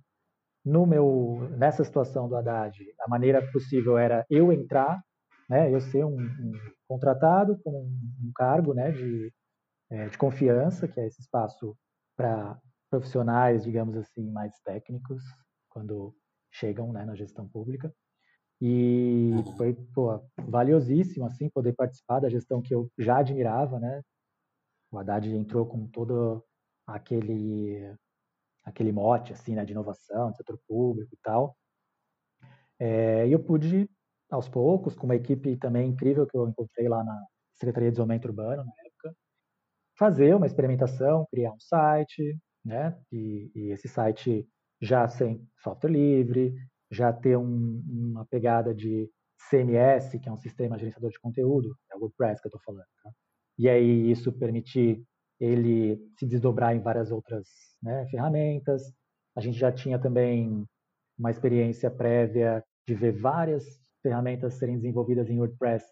[0.65, 5.01] no meu nessa situação do Haddad, a maneira possível era eu entrar,
[5.49, 6.53] né, eu ser um, um
[6.87, 9.33] contratado com um, cargo, né, de,
[9.89, 11.75] é, de confiança, que é esse espaço
[12.15, 12.59] para
[12.89, 15.23] profissionais, digamos assim, mais técnicos,
[15.69, 16.15] quando
[16.51, 17.93] chegam né, na gestão pública.
[18.61, 24.01] E foi pô, valiosíssimo assim poder participar da gestão que eu já admirava, né?
[24.91, 26.43] O Haddad entrou com todo
[26.85, 27.95] aquele
[28.65, 31.55] aquele mote assim, né, de inovação, setor público e tal.
[32.77, 33.89] É, e eu pude,
[34.29, 38.25] aos poucos, com uma equipe também incrível que eu encontrei lá na Secretaria de Desenvolvimento
[38.25, 39.15] Urbano, na época,
[39.97, 44.47] fazer uma experimentação, criar um site, né, e, e esse site
[44.81, 46.55] já sem software livre,
[46.91, 49.09] já ter um, uma pegada de
[49.49, 52.87] CMS, que é um sistema gerenciador de conteúdo, é o WordPress que eu estou falando.
[53.03, 53.11] Tá?
[53.57, 55.03] E aí isso permitir
[55.39, 57.47] ele se desdobrar em várias outras
[57.81, 58.93] né, ferramentas.
[59.35, 60.65] A gente já tinha também
[61.17, 65.85] uma experiência prévia de ver várias ferramentas serem desenvolvidas em WordPress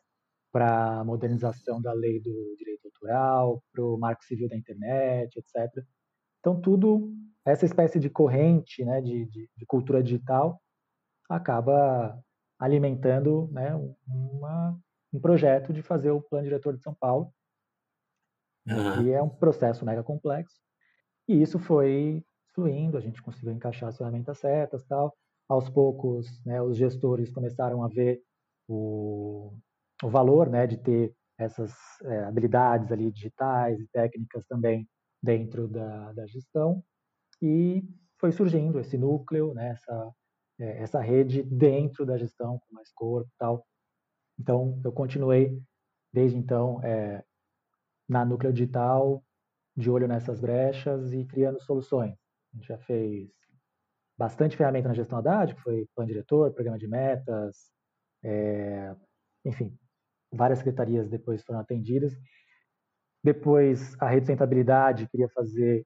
[0.52, 5.84] para a modernização da lei do direito autoral, para o marco civil da internet, etc.
[6.40, 7.14] Então, tudo,
[7.46, 10.62] essa espécie de corrente né, de, de, de cultura digital
[11.30, 12.18] acaba
[12.58, 13.76] alimentando né,
[14.08, 14.80] uma,
[15.14, 17.32] um projeto de fazer o Plano Diretor de São Paulo,
[18.68, 19.08] Uhum.
[19.08, 20.60] E é um processo mega complexo.
[21.28, 25.16] E isso foi fluindo, a gente conseguiu encaixar as ferramentas certas tal.
[25.50, 28.22] Aos poucos, né, os gestores começaram a ver
[28.68, 29.54] o,
[30.04, 34.88] o valor né, de ter essas é, habilidades ali digitais e técnicas também
[35.22, 36.84] dentro da, da gestão
[37.42, 37.84] e
[38.20, 40.12] foi surgindo esse núcleo, né, essa,
[40.60, 43.66] é, essa rede dentro da gestão com mais corpo e tal.
[44.40, 45.62] Então, eu continuei
[46.12, 47.24] desde então é,
[48.08, 49.24] na núcleo digital,
[49.76, 52.16] de olho nessas brechas e criando soluções.
[52.54, 53.30] A gente já fez
[54.18, 57.72] bastante ferramenta na gestão Haddad, que foi plano diretor, programa de metas,
[58.24, 58.96] é,
[59.46, 59.78] enfim,
[60.32, 62.14] várias secretarias depois foram atendidas.
[63.24, 65.86] Depois, a rede de sustentabilidade queria fazer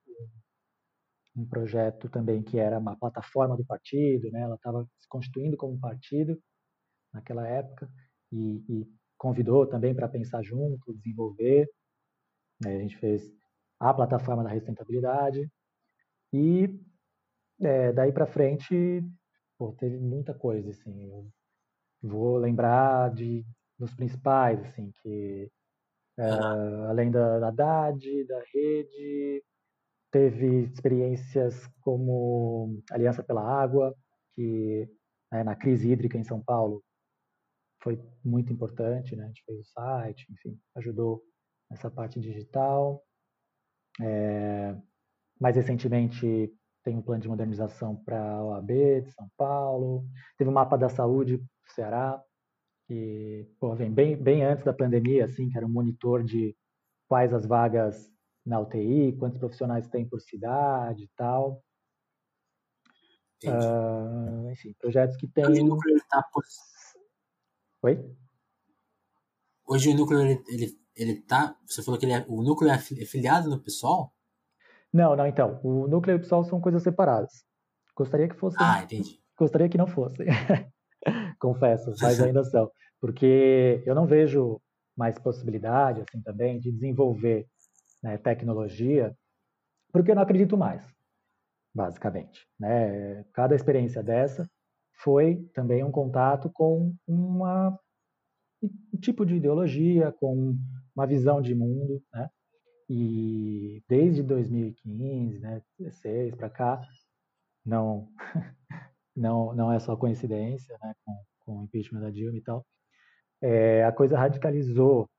[1.36, 4.42] um projeto também que era uma plataforma do partido, né?
[4.42, 6.38] ela estava se constituindo como partido
[7.14, 7.90] naquela época
[8.32, 11.70] e, e convidou também para pensar junto, desenvolver.
[12.62, 12.76] Né?
[12.76, 13.32] A gente fez
[13.80, 15.50] a plataforma da sustentabilidade
[16.34, 16.80] e
[17.62, 19.04] é, daí para frente
[19.58, 21.04] pô, teve muita coisa assim.
[21.04, 21.30] Eu
[22.02, 23.46] vou lembrar de
[23.78, 25.52] dos principais assim que
[26.18, 26.24] é,
[26.90, 29.44] além da, da DAD, da rede,
[30.12, 33.96] teve experiências como Aliança pela Água,
[34.34, 34.90] que
[35.32, 36.84] né, na crise hídrica em São Paulo
[37.82, 39.24] foi muito importante, né?
[39.24, 41.24] A gente fez o site, enfim, ajudou
[41.70, 43.04] nessa parte digital.
[44.00, 44.76] É,
[45.40, 46.52] mais recentemente
[46.84, 48.70] tem um plano de modernização para a OAB
[49.04, 50.06] de São Paulo,
[50.38, 52.22] teve o um mapa da saúde do Ceará,
[52.88, 56.56] que pô, vem bem, bem antes da pandemia, assim, que era um monitor de
[57.08, 58.12] quais as vagas
[58.46, 61.64] na UTI, quantos profissionais tem por cidade e tal.
[63.44, 65.46] Uh, enfim, projetos que tem.
[65.46, 66.44] Hoje o núcleo está por...
[67.84, 68.16] Oi?
[69.66, 71.58] Hoje o núcleo ele, ele, ele tá.
[71.66, 74.14] Você falou que ele é, o núcleo é, é filiado no PSOL?
[74.94, 75.60] Não, não, então.
[75.64, 77.44] O núcleo e o PSOL são coisas separadas.
[77.96, 78.60] Gostaria que fossem.
[78.60, 79.20] Ah, entendi.
[79.38, 80.26] Gostaria que não fossem.
[81.40, 82.70] Confesso, mas ainda são.
[83.00, 84.62] Porque eu não vejo
[84.96, 87.48] mais possibilidade, assim, também, de desenvolver
[88.04, 89.16] né, tecnologia,
[89.92, 90.86] porque eu não acredito mais,
[91.74, 92.48] basicamente.
[92.60, 93.24] Né?
[93.34, 94.48] Cada experiência dessa
[95.02, 97.78] foi também um contato com uma,
[98.62, 100.56] um tipo de ideologia, com
[100.96, 102.30] uma visão de mundo, né?
[102.94, 106.82] E desde 2015, né, 16 para cá,
[107.66, 108.10] não,
[109.16, 112.66] não, não é só coincidência, né, com, com o impeachment da Dilma e tal,
[113.42, 115.10] é, a coisa radicalizou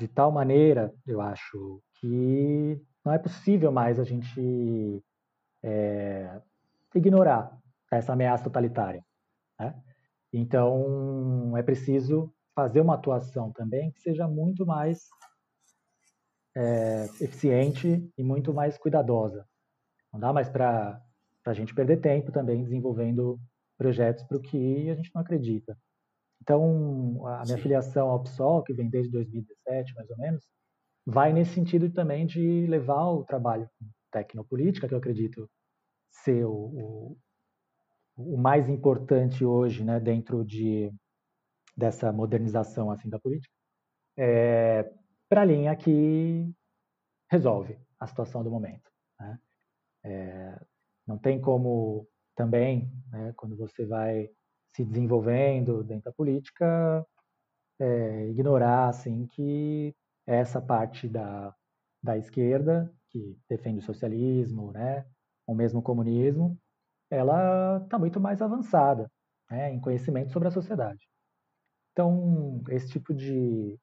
[0.00, 5.00] de tal maneira, eu acho, que não é possível mais a gente
[5.62, 6.42] é,
[6.92, 7.56] ignorar
[7.88, 9.04] essa ameaça totalitária.
[9.60, 9.80] Né?
[10.32, 15.06] Então, é preciso fazer uma atuação também que seja muito mais
[16.56, 19.46] é, eficiente e muito mais cuidadosa.
[20.12, 21.02] Não dá mais para
[21.44, 23.38] a gente perder tempo também desenvolvendo
[23.76, 25.76] projetos para o que a gente não acredita.
[26.40, 27.62] Então, a minha Sim.
[27.62, 30.44] filiação ao PSOL, que vem desde 2017, mais ou menos,
[31.04, 33.68] vai nesse sentido também de levar o trabalho
[34.10, 35.48] tecnopolítica, que eu acredito
[36.10, 37.18] ser o, o,
[38.16, 40.90] o mais importante hoje, né, dentro de
[41.76, 43.52] dessa modernização assim da política,
[44.16, 44.90] é,
[45.28, 46.52] para a linha que
[47.30, 48.90] resolve a situação do momento.
[49.18, 49.38] Né?
[50.04, 50.60] É,
[51.06, 54.28] não tem como também, né, quando você vai
[54.74, 57.06] se desenvolvendo dentro da política,
[57.80, 59.94] é, ignorar assim que
[60.26, 61.54] essa parte da,
[62.02, 65.06] da esquerda, que defende o socialismo, né,
[65.46, 66.58] ou mesmo o comunismo,
[67.10, 69.10] ela está muito mais avançada
[69.50, 71.08] né, em conhecimento sobre a sociedade.
[71.92, 73.78] Então, esse tipo de,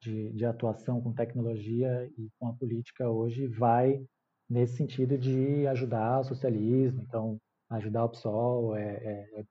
[0.00, 4.02] de, de, atuação com tecnologia e com a política hoje vai
[4.48, 7.38] nesse sentido de ajudar o socialismo, então
[7.70, 8.76] ajudar o PSOL.
[8.76, 9.44] É, é, é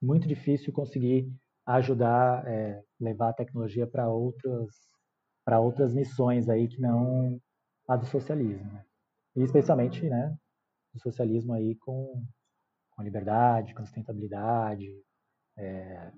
[0.00, 1.30] muito difícil conseguir
[1.66, 4.92] ajudar, é, levar a tecnologia para outras
[5.44, 7.40] para outras missões aí que não
[7.88, 8.84] a do socialismo, né?
[9.36, 10.36] E especialmente, né,
[10.94, 12.24] o socialismo aí com,
[12.90, 14.88] com liberdade, com sustentabilidade.
[15.56, 16.12] É...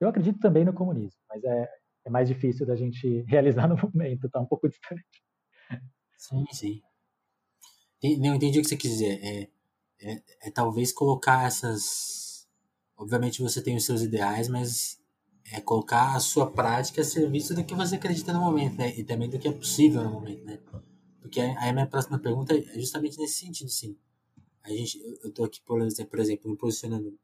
[0.00, 1.68] Eu acredito também no comunismo, mas é,
[2.04, 5.22] é mais difícil da gente realizar no momento, tá um pouco distante.
[6.16, 6.82] Sim, sim.
[8.18, 9.20] Não entendi o que você quis dizer.
[9.22, 9.48] É,
[10.00, 12.46] é, é talvez colocar essas.
[12.96, 15.00] Obviamente você tem os seus ideais, mas
[15.52, 18.96] é colocar a sua prática a serviço do que você acredita no momento, né?
[18.96, 20.58] E também do que é possível no momento, né?
[21.20, 23.96] Porque aí a minha próxima pergunta é justamente nesse sentido, sim.
[24.62, 27.18] A gente, eu tô aqui, por exemplo, por exemplo me posicionando.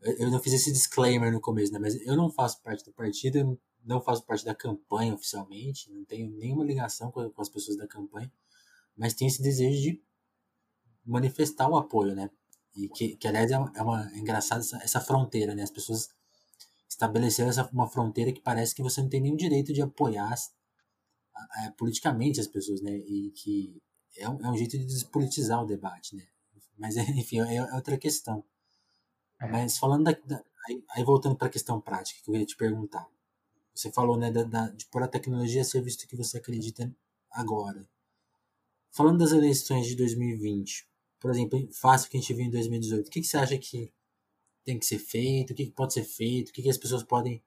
[0.00, 1.78] Eu não fiz esse disclaimer no começo, né?
[1.78, 6.30] Mas eu não faço parte do partido, não faço parte da campanha oficialmente, não tenho
[6.36, 8.30] nenhuma ligação com, as pessoas da campanha,
[8.96, 10.02] mas tenho esse desejo de
[11.04, 12.30] manifestar o apoio, né?
[12.76, 15.62] E que, que aliás, é uma, é uma é engraçada essa, essa fronteira, né?
[15.62, 16.10] As pessoas
[16.88, 20.34] estabelecer essa uma fronteira que parece que você não tem nenhum direito de apoiar
[21.76, 22.96] politicamente as pessoas, né?
[22.96, 23.80] E que
[24.16, 26.26] é um, é um jeito de despolitizar o debate, né?
[26.76, 28.44] Mas, enfim, é, é outra questão.
[29.40, 29.46] É.
[29.46, 32.56] Mas falando da, da aí, aí, voltando para a questão prática que eu queria te
[32.56, 33.08] perguntar.
[33.74, 36.92] Você falou, né, da, da, de pôr a tecnologia a serviço do que você acredita
[37.30, 37.88] agora.
[38.90, 40.88] Falando das eleições de 2020,
[41.20, 43.92] por exemplo, fácil que a gente viu em 2018, o que, que você acha que
[44.64, 45.52] tem que ser feito?
[45.52, 46.50] O que, que pode ser feito?
[46.50, 47.42] O que, que as pessoas podem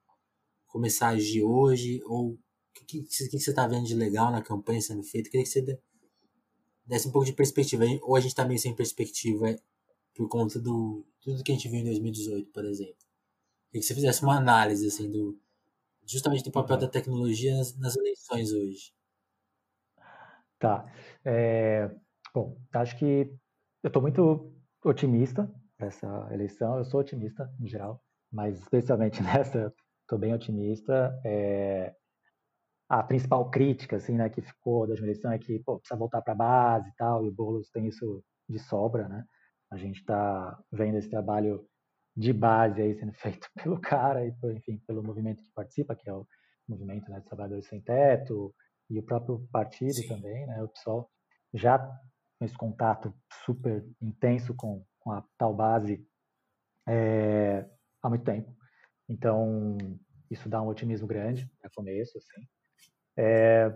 [0.67, 2.01] começar a agir hoje?
[2.05, 2.39] Ou o
[2.73, 5.29] que, que, que você está vendo de legal na campanha sendo feito?
[5.29, 5.79] Queria que você
[6.85, 7.85] desse um pouco de perspectiva.
[8.01, 9.55] Ou a gente está meio sem perspectiva
[10.13, 12.95] por conta do tudo que a gente viu em 2018, por exemplo.
[13.69, 15.39] Queria que você fizesse uma análise assim do
[16.05, 18.91] justamente do papel da tecnologia nas, nas eleições hoje.
[20.59, 20.85] Tá.
[21.25, 21.89] É,
[22.33, 23.33] bom, acho que
[23.83, 24.53] eu estou muito
[24.83, 26.77] otimista essa eleição.
[26.77, 31.11] Eu sou otimista no geral, mas especialmente nessa, estou bem otimista.
[31.25, 31.95] É,
[32.89, 36.33] a principal crítica, assim, né, que ficou da eleição é que pô, precisa voltar para
[36.33, 39.23] a base e tal, e o Boulos tem isso de sobra, né?
[39.71, 41.65] A gente está vendo esse trabalho
[42.15, 46.13] de base aí sendo feito pelo cara e, enfim, pelo movimento que participa, que é
[46.13, 46.27] o
[46.67, 48.53] movimento né, dos trabalhadores sem teto
[48.89, 50.07] e o próprio partido Sim.
[50.07, 51.09] também, né, o PSOL,
[51.53, 53.13] já com esse contato
[53.45, 56.05] super intenso com, com a tal base
[56.87, 57.65] é,
[58.01, 58.53] há muito tempo.
[59.07, 59.77] Então,
[60.29, 62.47] isso dá um otimismo grande no começo, assim.
[63.17, 63.71] É,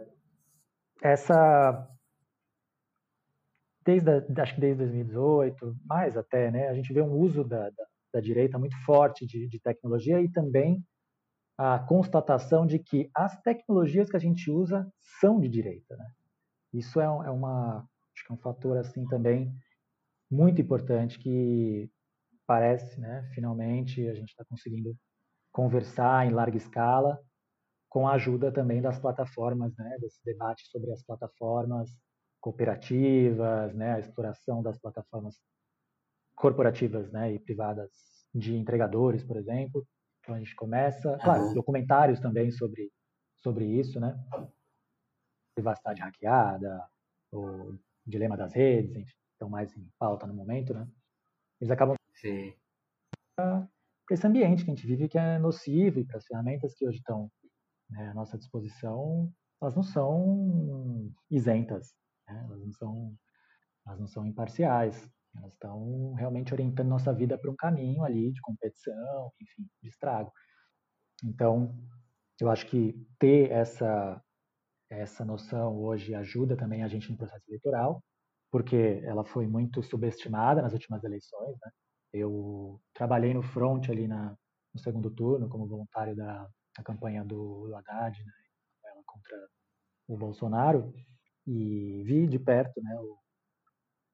[1.02, 1.88] essa
[3.86, 4.10] desde
[4.42, 8.20] acho que desde 2018, mais até, né, a gente vê um uso da, da, da
[8.20, 10.84] direita muito forte de, de, tecnologia e também
[11.58, 16.06] a constatação de que as tecnologias que a gente usa são de direita, né?
[16.74, 19.56] Isso é, é uma, acho que é um fator assim também
[20.30, 21.90] muito importante que
[22.48, 24.96] parece, né, finalmente a gente está conseguindo
[25.52, 27.20] conversar em larga escala
[27.90, 31.90] com a ajuda também das plataformas, né, desse debate sobre as plataformas
[32.46, 35.42] cooperativas, né, a exploração das plataformas
[36.36, 37.90] corporativas, né, e privadas
[38.32, 39.84] de entregadores, por exemplo.
[40.20, 42.92] Então a gente começa, claro, documentários também sobre
[43.38, 44.16] sobre isso, né,
[45.56, 46.88] privacidade hackeada,
[47.32, 50.88] o dilema das redes, enfim, estão mais em pauta no momento, né?
[51.60, 52.54] Eles acabam Sim.
[53.36, 53.68] para
[54.12, 56.98] esse ambiente que a gente vive que é nocivo e para as ferramentas que hoje
[56.98, 57.32] estão
[57.90, 59.32] né, à nossa disposição,
[59.62, 61.96] elas não são isentas,
[62.28, 62.44] né?
[62.48, 63.18] elas não são
[63.86, 65.08] elas não são imparciais,
[65.38, 70.32] elas estão realmente orientando nossa vida para um caminho ali de competição, enfim, de estrago.
[71.24, 71.78] Então,
[72.40, 74.22] eu acho que ter essa
[74.90, 78.04] essa noção hoje ajuda também a gente no processo eleitoral,
[78.52, 81.58] porque ela foi muito subestimada nas últimas eleições.
[81.62, 81.72] Né?
[82.14, 84.36] Eu trabalhei no front ali na,
[84.74, 88.32] no segundo turno como voluntário da, da campanha do, do Haddad, né?
[88.86, 89.50] ela contra
[90.08, 90.94] o Bolsonaro,
[91.48, 92.96] e vi de perto né,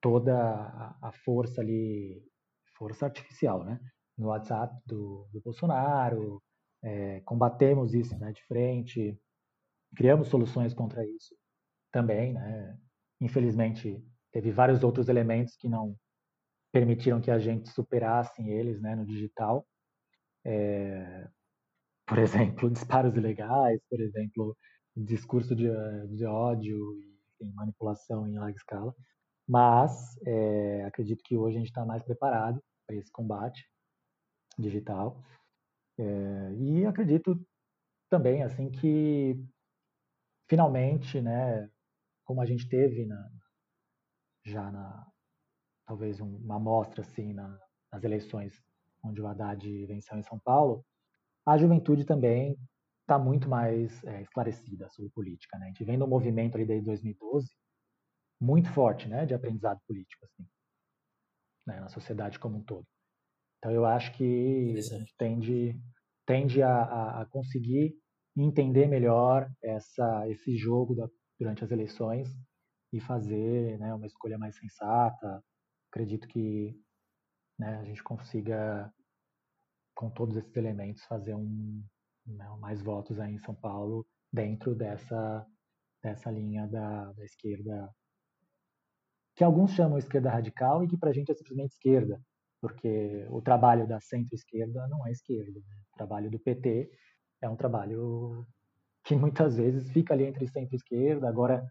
[0.02, 2.22] toda a, a, força ali,
[2.78, 3.80] força artificial, né?
[4.18, 6.42] no WhatsApp do, do Bolsonaro,
[6.84, 9.18] é, combatemos isso né, de frente,
[9.96, 11.36] criamos soluções contra isso
[11.92, 12.78] também, né?
[13.20, 15.96] Infelizmente, teve vários outros elementos que não
[16.72, 19.68] permitiram que a gente superasse eles, né, no digital.
[20.46, 21.28] É,
[22.08, 24.58] por exemplo, disparos ilegais, por exemplo,
[24.96, 25.68] discurso de,
[26.16, 26.78] de ódio
[27.42, 28.96] enfim, manipulação em larga escala.
[29.48, 33.68] Mas é, acredito que hoje a gente está mais preparado para esse combate
[34.58, 35.22] digital.
[35.98, 37.40] É, e acredito
[38.10, 39.36] também assim que
[40.50, 41.70] finalmente, né,
[42.26, 43.32] como a gente teve na,
[44.46, 45.08] já na
[45.86, 47.60] talvez uma amostra assim na,
[47.92, 48.62] nas eleições
[49.04, 50.86] onde o Haddad venceu em São Paulo,
[51.46, 52.58] a juventude também
[53.12, 55.66] está muito mais é, esclarecida sobre política, né?
[55.66, 57.50] A gente vem num movimento ali desde 2012
[58.40, 60.48] muito forte, né, de aprendizado político assim,
[61.68, 62.88] né, na sociedade como um todo.
[63.58, 65.80] Então eu acho que a gente tende
[66.26, 67.94] tende a, a, a conseguir
[68.38, 71.08] entender melhor essa, esse jogo da,
[71.38, 72.30] durante as eleições
[72.94, 75.44] e fazer né, uma escolha mais sensata.
[75.92, 76.74] Acredito que
[77.60, 78.92] né, a gente consiga,
[79.94, 81.84] com todos esses elementos, fazer um,
[82.32, 85.46] né, mais votos aí em São Paulo dentro dessa,
[86.02, 87.90] dessa linha da, da esquerda,
[89.36, 92.22] que alguns chamam esquerda radical e que para a gente é simplesmente esquerda,
[92.60, 95.60] porque o trabalho da centro-esquerda não é esquerda.
[95.60, 95.76] Né?
[95.94, 96.92] O trabalho do PT
[97.42, 98.46] é um trabalho
[99.04, 101.28] que muitas vezes fica ali entre centro e esquerda.
[101.28, 101.66] Agora,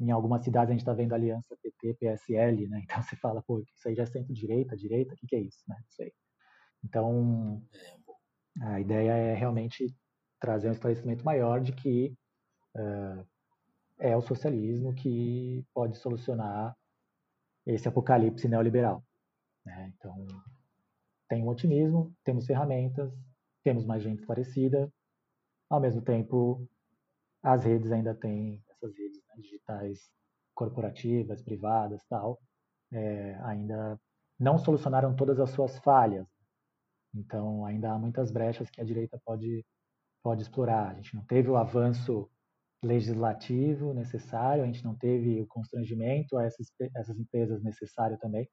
[0.00, 2.80] em algumas cidades, a gente está vendo aliança PT-PSL, né?
[2.84, 5.62] Então você fala, pô, isso aí já é centro-direita, direita, o que, que é isso,
[5.68, 5.76] né?
[5.78, 6.12] Não sei.
[6.84, 7.62] Então,
[8.60, 9.94] A ideia é realmente
[10.42, 12.12] trazer um esclarecimento maior de que
[12.76, 13.24] uh,
[14.00, 16.76] é o socialismo que pode solucionar
[17.64, 19.04] esse apocalipse neoliberal.
[19.64, 19.92] Né?
[19.96, 20.26] Então,
[21.28, 23.12] tem um otimismo, temos ferramentas,
[23.62, 24.92] temos mais gente parecida,
[25.70, 26.68] ao mesmo tempo,
[27.42, 30.10] as redes ainda têm, essas redes né, digitais
[30.54, 32.42] corporativas, privadas, tal,
[32.92, 33.98] é, ainda
[34.38, 36.26] não solucionaram todas as suas falhas.
[37.14, 39.64] Então, ainda há muitas brechas que a direita pode,
[40.22, 40.90] pode explorar.
[40.90, 42.30] A gente não teve o avanço
[42.82, 46.66] legislativo necessário, a gente não teve o constrangimento a essas,
[46.96, 48.48] essas empresas necessário também.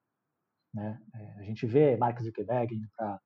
[0.74, 1.02] Né?
[1.16, 3.20] É, a gente vê Mark Zuckerberg indo para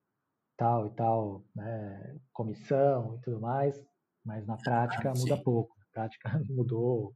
[0.57, 3.83] tal e tal né, comissão e tudo mais,
[4.23, 5.75] mas na prática ah, muda pouco.
[5.77, 7.13] Na prática mudou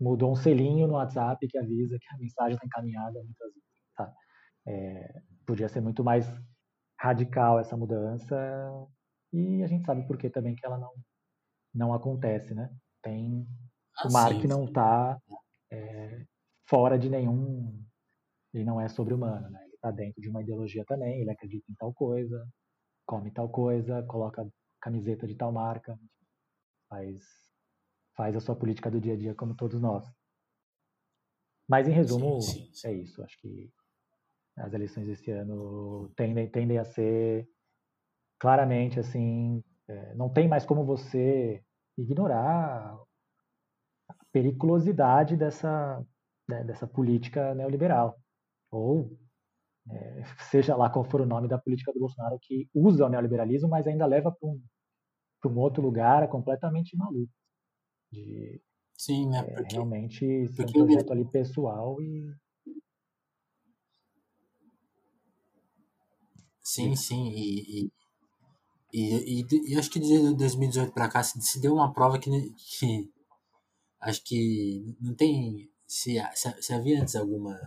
[0.00, 3.68] mudou um selinho no WhatsApp que avisa que a mensagem está encaminhada muitas vezes.
[3.96, 4.12] Tá?
[4.66, 6.26] É, podia ser muito mais
[6.98, 8.36] radical essa mudança
[9.32, 10.92] e a gente sabe por que também que ela não
[11.74, 12.70] não acontece, né?
[13.02, 13.46] Tem
[13.96, 14.46] ah, o Mark sim.
[14.46, 15.18] não está
[15.70, 16.24] é,
[16.68, 17.82] fora de nenhum
[18.52, 19.64] ele não é sobre-humano, né?
[19.64, 22.46] Ele está dentro de uma ideologia também, ele acredita em tal coisa,
[23.06, 24.46] come tal coisa, coloca
[24.80, 25.98] camiseta de tal marca,
[26.88, 27.22] faz,
[28.14, 30.04] faz a sua política do dia a dia como todos nós.
[31.66, 32.88] Mas em resumo, sim, sim, sim.
[32.88, 33.22] é isso.
[33.22, 33.72] Acho que
[34.58, 37.48] as eleições desse ano tendem, tendem a ser
[38.42, 41.62] claramente assim, é, não tem mais como você
[41.96, 42.92] ignorar
[44.08, 46.04] a periculosidade dessa,
[46.48, 48.20] né, dessa política neoliberal
[48.68, 49.16] ou
[49.88, 53.68] é, seja lá qual for o nome da política do Bolsonaro que usa o neoliberalismo,
[53.68, 54.60] mas ainda leva para um,
[55.46, 57.32] um outro lugar completamente maluco.
[58.10, 58.60] De,
[58.98, 59.38] Sim, né?
[59.38, 62.34] É, porque, realmente ser um projeto ali pessoal e.
[66.60, 67.28] Sim, sim.
[67.28, 67.92] E, e,
[68.92, 72.30] e, e, acho que de 2018 para cá se, deu uma prova que,
[72.78, 73.10] que
[74.00, 75.70] acho que não tem.
[75.86, 77.58] Se, se, se havia antes alguma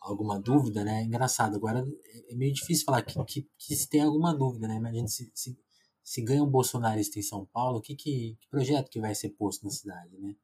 [0.00, 1.02] alguma dúvida, né?
[1.02, 1.84] Engraçado, agora
[2.28, 4.76] é meio difícil falar que, que, que se tem alguma dúvida, né?
[4.76, 5.58] Imagina se, se,
[6.04, 9.64] se ganha um bolsonarista em São Paulo, que, que, que projeto que vai ser posto
[9.64, 10.36] na cidade, né?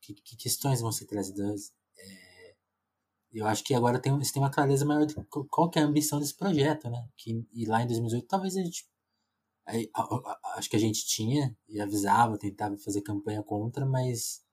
[0.00, 1.72] Que, que questões vão ser trazidas?
[1.98, 2.54] É,
[3.32, 5.14] eu acho que agora tem, tem uma clareza maior de
[5.50, 7.06] qual que é a ambição desse projeto, né?
[7.16, 8.86] Que, e lá em 2018 talvez a gente
[10.56, 14.44] acho que a gente tinha e avisava, tentava fazer campanha contra, mas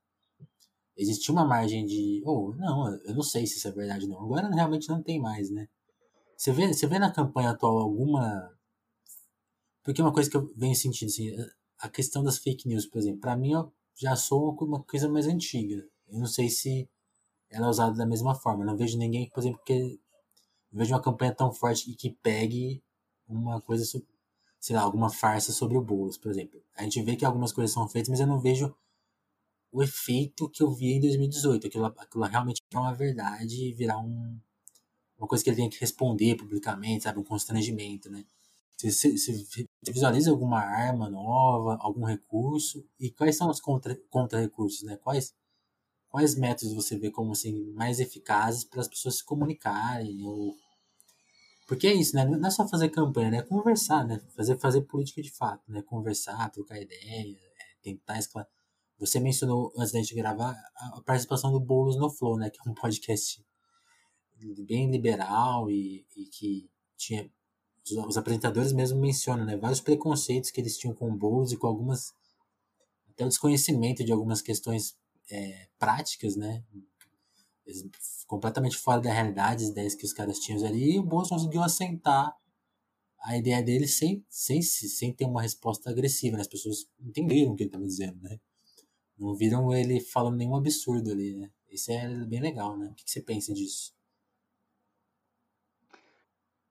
[0.96, 4.20] existia uma margem de, oh, não, eu não sei se isso é verdade não.
[4.22, 5.68] Agora realmente não tem mais, né?
[6.38, 8.52] Você vê, você vê na campanha atual alguma
[9.84, 11.36] porque uma coisa que eu venho sentindo assim,
[11.80, 15.28] a questão das fake news, por exemplo, para mim eu já sou uma coisa mais
[15.28, 15.84] antiga.
[16.08, 16.90] Eu não sei se
[17.50, 18.64] ela é usada da mesma forma.
[18.64, 20.00] Eu não vejo ninguém, por exemplo, que
[20.72, 22.84] vejo uma campanha tão forte e que pegue
[23.28, 23.84] uma coisa,
[24.60, 26.62] sei lá, alguma farsa sobre o Boulos, por exemplo.
[26.76, 28.76] A gente vê que algumas coisas são feitas, mas eu não vejo
[29.72, 31.68] o efeito que eu vi em 2018.
[31.68, 34.40] Aquilo, aquilo realmente é uma verdade virar um,
[35.18, 37.20] uma coisa que ele tem que responder publicamente, sabe?
[37.20, 38.26] Um constrangimento, né?
[38.78, 42.86] Você, você visualiza alguma arma nova, algum recurso?
[43.00, 44.98] E quais são os contra-recursos, contra né?
[44.98, 45.34] Quais,
[46.10, 50.24] quais métodos você vê como assim, mais eficazes para as pessoas se comunicarem?
[50.24, 50.56] Ou...
[51.70, 52.26] Porque é isso, né?
[52.26, 53.38] Não é só fazer campanha, né?
[53.38, 54.20] É conversar, né?
[54.36, 55.82] Fazer, fazer política de fato, né?
[55.84, 58.60] Conversar, trocar ideia, é, tentar esclarecer
[59.00, 62.50] você mencionou antes da gente gravar a participação do Boulos no Flow, né?
[62.50, 63.42] Que é um podcast
[64.68, 67.32] bem liberal e, e que tinha.
[67.86, 69.56] Os, os, apresentadores mesmo mencionam, né?
[69.56, 72.14] Vários preconceitos que eles tinham com o Boulos e com algumas.
[73.10, 74.98] Até o desconhecimento de algumas questões
[75.32, 76.62] é, práticas, né?
[78.28, 81.64] Completamente fora da realidade, as ideias que os caras tinham ali, e o Boulos conseguiu
[81.64, 82.36] assentar
[83.22, 86.42] a ideia dele sem, sem, sem ter uma resposta agressiva, né?
[86.42, 88.40] As pessoas entenderam o que ele estava dizendo, né?
[89.18, 91.52] Não viram ele falando nenhum absurdo ali, né?
[91.70, 92.88] Isso é bem legal, né?
[92.88, 93.94] O que você pensa disso?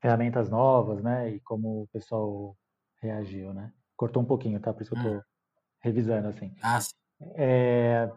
[0.01, 1.35] Ferramentas novas, né?
[1.35, 2.57] E como o pessoal
[3.01, 3.73] reagiu, né?
[3.97, 4.73] Cortou um pouquinho, tá?
[4.73, 5.23] Por isso que eu tô hum.
[5.81, 6.55] revisando, assim.
[6.63, 6.95] Ah, sim.
[7.35, 8.11] É...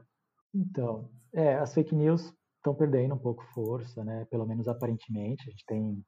[0.54, 4.26] Então, é, as fake news estão perdendo um pouco força, né?
[4.26, 5.48] Pelo menos aparentemente.
[5.48, 6.06] A gente tem,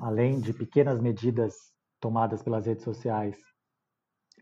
[0.00, 1.54] além de pequenas medidas
[2.00, 3.36] tomadas pelas redes sociais,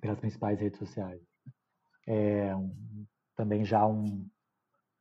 [0.01, 1.21] pelas principais redes sociais,
[2.07, 4.29] é, um, também já um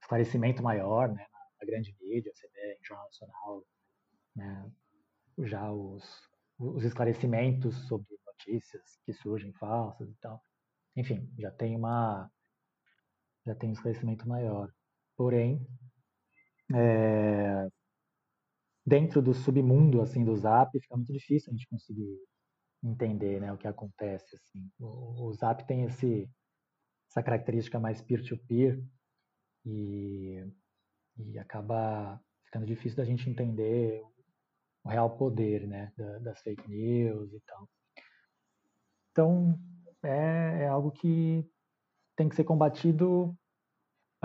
[0.02, 1.26] esclarecimento maior né,
[1.60, 3.66] na grande mídia, você vê em Jornal Nacional,
[4.36, 4.72] né,
[5.40, 6.04] já os,
[6.58, 10.42] os esclarecimentos sobre notícias que surgem falsas e tal.
[10.96, 12.30] Enfim, já tem uma
[13.46, 14.72] já tem um esclarecimento maior.
[15.16, 15.66] Porém,
[16.74, 17.68] é,
[18.86, 22.20] dentro do submundo assim do Zap fica muito difícil a gente conseguir
[22.84, 24.36] entender né, o que acontece.
[24.36, 24.70] Assim.
[24.80, 26.30] O, o Zap tem esse,
[27.10, 28.86] essa característica mais peer-to-peer -peer
[29.66, 30.46] e,
[31.18, 34.04] e acaba ficando difícil da gente entender
[34.84, 37.70] o real poder né, das fake news e tal.
[39.12, 39.58] Então,
[40.04, 41.48] é, é algo que
[42.16, 43.36] tem que ser combatido,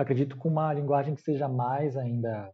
[0.00, 2.52] acredito, com uma linguagem que seja mais ainda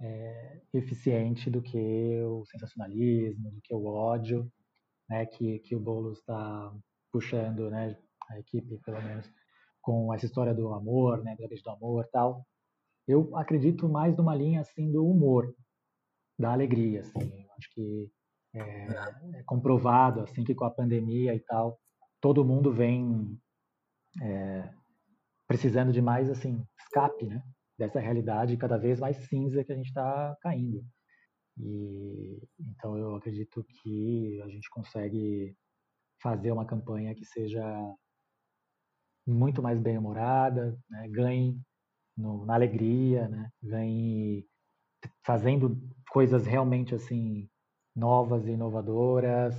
[0.00, 4.50] é, eficiente do que o sensacionalismo, do que o ódio,
[5.08, 6.72] né, que, que o Boulos está
[7.10, 7.96] puxando, né,
[8.30, 9.30] a equipe, pelo menos,
[9.80, 12.46] com essa história do amor, né, da do amor tal.
[13.06, 15.54] Eu acredito mais numa linha, assim, do humor,
[16.38, 17.42] da alegria, assim.
[17.42, 18.10] Eu acho que
[18.54, 18.60] é,
[19.38, 21.78] é, comprovado, assim, que com a pandemia e tal,
[22.20, 23.38] todo mundo vem
[24.20, 24.70] é,
[25.48, 27.42] precisando de mais, assim, escape, né,
[27.78, 30.84] dessa realidade cada vez mais cinza que a gente está caindo.
[31.58, 35.56] E então eu acredito que a gente consegue
[36.22, 37.64] fazer uma campanha que seja
[39.26, 41.08] muito mais bem-humorada, né?
[41.08, 41.60] ganhe
[42.16, 43.50] no, na alegria, né?
[43.62, 44.46] ganhe
[45.24, 45.80] fazendo
[46.10, 47.48] coisas realmente assim
[47.94, 49.54] novas e inovadoras,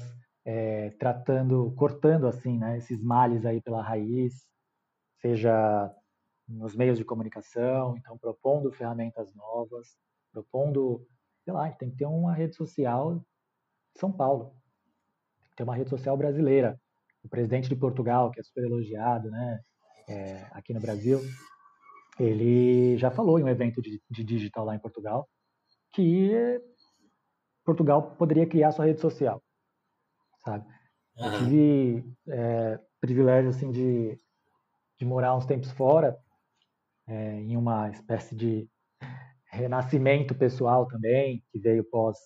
[0.45, 4.47] é, tratando, cortando assim, né, esses males aí pela raiz,
[5.21, 5.93] seja
[6.47, 9.95] nos meios de comunicação, então propondo ferramentas novas,
[10.31, 11.07] propondo
[11.43, 14.55] sei lá, tem que ter uma rede social de São Paulo,
[15.41, 16.79] tem que ter uma rede social brasileira.
[17.23, 19.59] O presidente de Portugal, que é super elogiado, né,
[20.07, 21.19] é, aqui no Brasil,
[22.19, 25.27] ele já falou em um evento de, de digital lá em Portugal
[25.93, 26.61] que
[27.65, 29.41] Portugal poderia criar sua rede social,
[30.43, 30.65] sabe?
[31.17, 34.19] Eu tive é, privilégio assim de,
[34.99, 36.17] de morar uns tempos fora,
[37.07, 38.69] é, em uma espécie de
[39.51, 42.17] renascimento pessoal também, que veio pós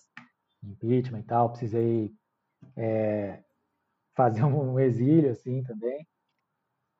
[0.62, 2.12] impeachment e tal, precisei
[2.76, 3.42] é,
[4.16, 6.06] fazer um exílio assim também,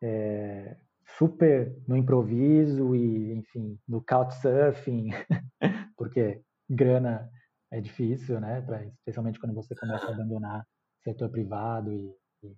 [0.02, 0.76] é,
[1.18, 5.08] super no improviso e enfim no couchsurfing,
[5.96, 7.30] porque grana
[7.70, 8.60] é difícil, né?
[8.62, 12.56] Pra, especialmente quando você começa a abandonar o setor privado e, e,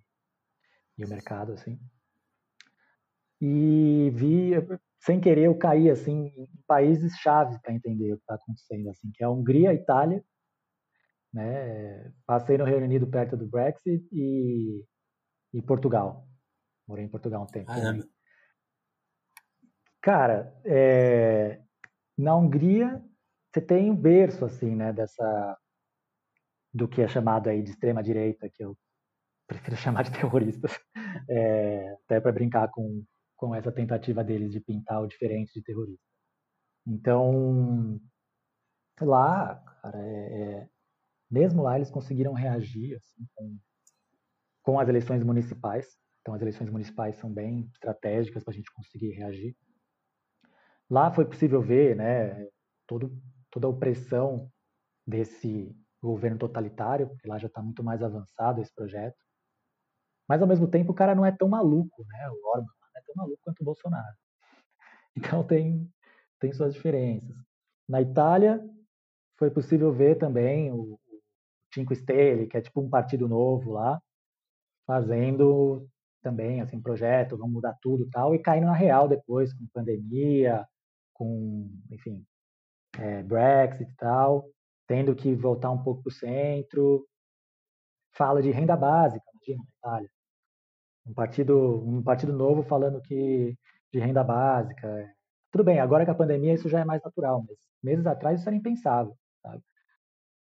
[0.99, 1.79] e o mercado assim.
[3.39, 4.51] E vi
[4.99, 9.11] sem querer eu caí assim em países chaves para entender o que está acontecendo assim
[9.13, 10.23] que é a Hungria, a Itália,
[11.33, 12.11] né?
[12.25, 14.83] Passei no Reino Unido perto do Brexit e,
[15.53, 16.27] e Portugal.
[16.87, 17.71] Morei em Portugal um tempo.
[17.71, 17.93] Ah,
[20.01, 21.61] Cara, é,
[22.17, 23.03] na Hungria
[23.51, 24.93] você tem um berço assim, né?
[24.93, 25.57] Dessa
[26.73, 28.77] do que é chamado aí de extrema direita, que eu
[29.47, 30.71] prefiro chamar de terroristas,
[31.29, 33.03] é, até para brincar com
[33.37, 36.03] com essa tentativa deles de pintar o diferente de terrorista.
[36.85, 38.01] Então,
[38.99, 40.69] lá, cara, é, é,
[41.29, 43.57] mesmo lá eles conseguiram reagir assim, com,
[44.63, 45.87] com as eleições municipais.
[46.21, 49.55] Então, as eleições municipais são bem estratégicas para a gente conseguir reagir.
[50.89, 52.47] Lá foi possível ver, né,
[52.87, 53.15] todo,
[53.51, 54.51] toda a opressão
[55.05, 59.17] desse governo totalitário, porque lá já está muito mais avançado esse projeto.
[60.27, 62.29] Mas ao mesmo tempo o cara não é tão maluco, né?
[62.29, 62.76] O Orban
[63.07, 64.15] tão maluco quanto o Bolsonaro.
[65.17, 65.91] Então tem,
[66.39, 67.35] tem suas diferenças.
[67.89, 68.63] Na Itália,
[69.35, 70.99] foi possível ver também o,
[71.73, 74.01] Cinque Stelle, que é tipo um partido novo lá,
[74.85, 75.87] fazendo
[76.21, 80.65] também assim projeto, vamos mudar tudo tal, e caindo na real depois, com pandemia,
[81.13, 82.25] com, enfim,
[82.97, 84.49] é, Brexit e tal,
[84.87, 87.07] tendo que voltar um pouco para o centro.
[88.13, 90.09] Fala de renda básica, imagina, na Itália
[91.07, 93.57] um partido, um partido novo falando que
[93.91, 95.09] de renda básica.
[95.51, 98.49] Tudo bem, agora que a pandemia isso já é mais natural, mas meses atrás isso
[98.49, 99.15] era impensável.
[99.41, 99.63] Sabe?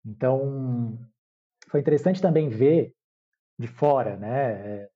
[0.04, 0.98] Então,
[1.68, 2.92] foi interessante também ver
[3.58, 4.90] de fora, né, é,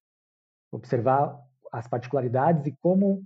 [0.71, 1.41] observar
[1.73, 3.25] as particularidades e como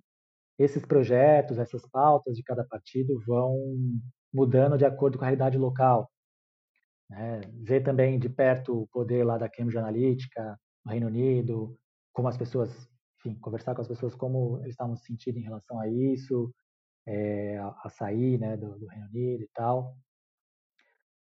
[0.58, 3.58] esses projetos, essas pautas de cada partido vão
[4.32, 6.10] mudando de acordo com a realidade local.
[7.10, 7.40] Né?
[7.62, 11.76] Ver também de perto o poder lá da Cambridge Analytica no Reino Unido,
[12.14, 12.70] como as pessoas,
[13.18, 16.54] enfim, conversar com as pessoas como eles estavam se sentindo em relação a isso,
[17.06, 19.98] é, a, sair né, do, do, Reino Unido e tal.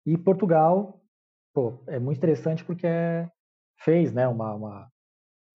[0.05, 1.01] E Portugal,
[1.55, 2.89] pô, é muito interessante porque
[3.85, 4.93] fez né, uma, uma,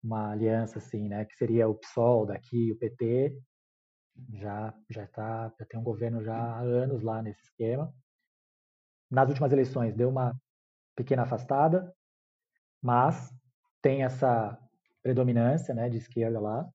[0.03, 3.41] uma aliança assim, né, que seria o PSOL daqui, o PT,
[4.35, 7.95] já já está já tem um governo já há anos lá nesse esquema.
[9.11, 10.39] Nas últimas eleições deu uma
[10.95, 11.95] pequena afastada,
[12.83, 13.33] mas
[13.81, 14.59] tem essa
[15.03, 16.69] predominância né, de esquerda lá,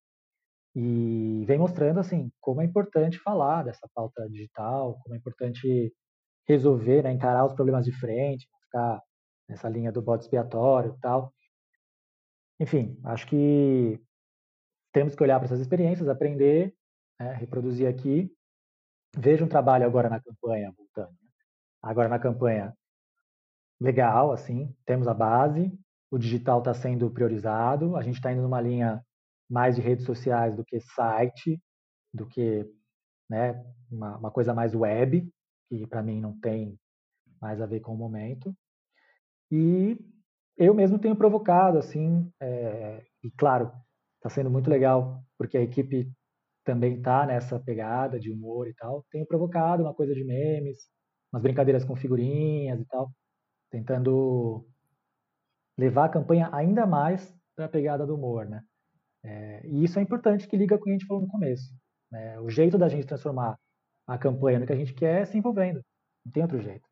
[0.75, 5.93] e vem mostrando assim como é importante falar dessa pauta digital, como é importante
[6.47, 9.01] resolver, né, encarar os problemas de frente, ficar
[9.47, 11.33] nessa linha do bode expiatório e tal.
[12.59, 13.99] Enfim, acho que
[14.93, 16.73] temos que olhar para essas experiências, aprender,
[17.19, 18.31] né, reproduzir aqui.
[19.17, 21.11] Veja um trabalho agora na campanha, voltando.
[21.11, 21.29] Né.
[21.81, 22.73] Agora na campanha,
[23.79, 25.71] legal, assim, temos a base,
[26.15, 29.03] o digital está sendo priorizado, a gente está indo numa linha
[29.49, 31.61] mais de redes sociais do que site,
[32.13, 32.65] do que
[33.29, 33.61] né,
[33.91, 35.29] uma, uma coisa mais web,
[35.67, 36.79] que para mim não tem
[37.41, 38.55] mais a ver com o momento.
[39.51, 39.97] E
[40.55, 43.69] eu mesmo tenho provocado, assim, é, e claro,
[44.15, 46.09] está sendo muito legal, porque a equipe
[46.63, 49.05] também está nessa pegada de humor e tal.
[49.11, 50.77] Tenho provocado uma coisa de memes,
[51.29, 53.11] umas brincadeiras com figurinhas e tal,
[53.69, 54.65] tentando
[55.77, 58.61] levar a campanha ainda mais para a pegada do humor, né?
[59.23, 61.73] É, e isso é importante que liga com o que a gente falou no começo.
[62.11, 62.39] Né?
[62.39, 63.57] O jeito da gente transformar
[64.07, 65.81] a campanha no que a gente quer é se envolvendo.
[66.23, 66.87] Não tem outro jeito.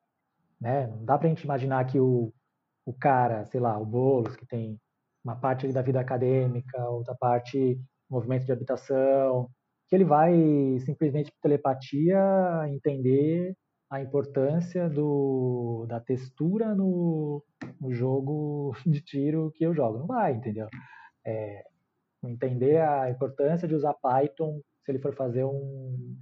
[0.59, 0.87] Né?
[0.87, 2.33] Não dá para a gente imaginar que o,
[2.85, 4.79] o cara, sei lá, o Boulos, que tem
[5.23, 7.79] uma parte da vida acadêmica, outra parte
[8.09, 9.49] movimento de habitação,
[9.87, 10.33] que ele vai
[10.79, 12.19] simplesmente por telepatia
[12.67, 13.55] entender
[13.93, 17.43] a importância do, da textura no,
[17.79, 19.99] no jogo de tiro que eu jogo.
[19.99, 20.67] Não vai, entendeu?
[21.23, 21.63] É,
[22.23, 26.17] entender a importância de usar Python se ele for fazer um,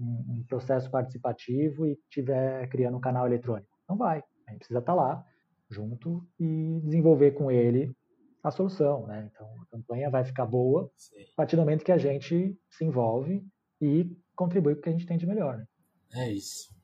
[0.00, 3.70] um, processo participativo e estiver criando um canal eletrônico.
[3.88, 4.24] Não vai.
[4.48, 5.24] A gente precisa estar lá
[5.70, 7.94] junto e desenvolver com ele
[8.42, 9.30] a solução, né?
[9.32, 11.22] Então a campanha vai ficar boa Sim.
[11.22, 13.46] a partir do momento que a gente se envolve
[13.80, 15.56] e contribui com o que a gente tem de melhor.
[15.56, 15.66] Né?
[16.12, 16.75] É isso.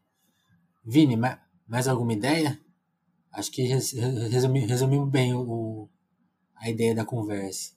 [0.85, 1.17] Vini,
[1.67, 2.59] mais alguma ideia?
[3.31, 5.89] Acho que resumimos resumi bem o,
[6.57, 7.75] a ideia da conversa.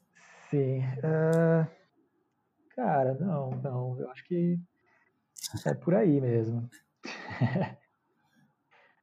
[0.50, 0.80] Sim.
[0.80, 1.66] Uh,
[2.76, 4.00] cara, não, não.
[4.00, 4.60] Eu acho que
[5.66, 6.70] é por aí mesmo.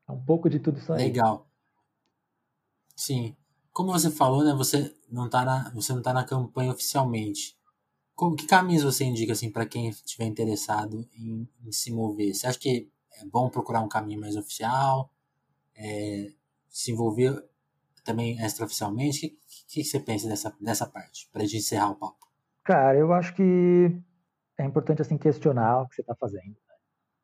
[0.09, 1.05] é um pouco de tudo isso aí.
[1.05, 1.49] Legal.
[2.95, 3.37] Sim.
[3.73, 4.53] Como você falou, né?
[4.55, 7.57] Você não está na, você não tá na campanha oficialmente.
[8.15, 12.35] Como, que caminhos você indica assim para quem estiver interessado em, em, se mover?
[12.35, 15.11] Você acha que é bom procurar um caminho mais oficial?
[15.77, 16.33] É,
[16.69, 17.45] se envolver
[18.05, 19.27] também extraoficialmente?
[19.27, 22.27] O que, que, que, você pensa dessa, dessa parte, para a gente encerrar o papo?
[22.65, 23.43] Cara, eu acho que
[24.59, 26.75] é importante assim questionar o que você está fazendo, né?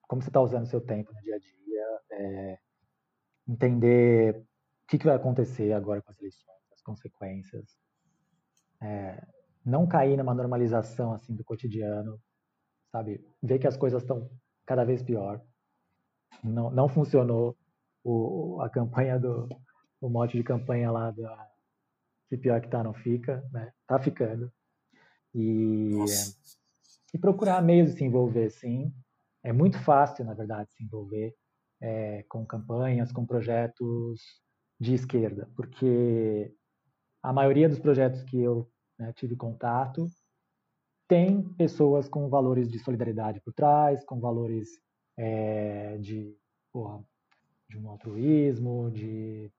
[0.02, 2.58] como você está usando o seu tempo no dia a dia, é,
[3.46, 4.46] entender o
[4.88, 7.78] que, que, vai acontecer agora com as eleições, as consequências,
[8.82, 9.22] é,
[9.64, 12.18] não cair numa normalização assim do cotidiano,
[12.90, 13.24] sabe?
[13.42, 14.28] Ver que as coisas estão
[14.66, 15.42] cada vez pior.
[16.42, 17.56] Não, não funcionou
[18.04, 19.48] o, a campanha do
[20.00, 21.48] o mote de campanha lá da
[22.28, 23.72] que pior que tá não fica, né?
[23.86, 24.52] Tá ficando.
[25.34, 26.38] E Nossa
[27.12, 28.92] e procurar meios de se envolver, sim.
[29.42, 31.34] É muito fácil, na verdade, se envolver
[31.80, 34.20] é, com campanhas, com projetos
[34.80, 36.54] de esquerda, porque
[37.22, 40.06] a maioria dos projetos que eu né, tive contato
[41.08, 44.68] tem pessoas com valores de solidariedade por trás, com valores
[45.18, 46.34] é, de,
[46.72, 47.04] porra,
[47.68, 49.52] de um altruísmo, de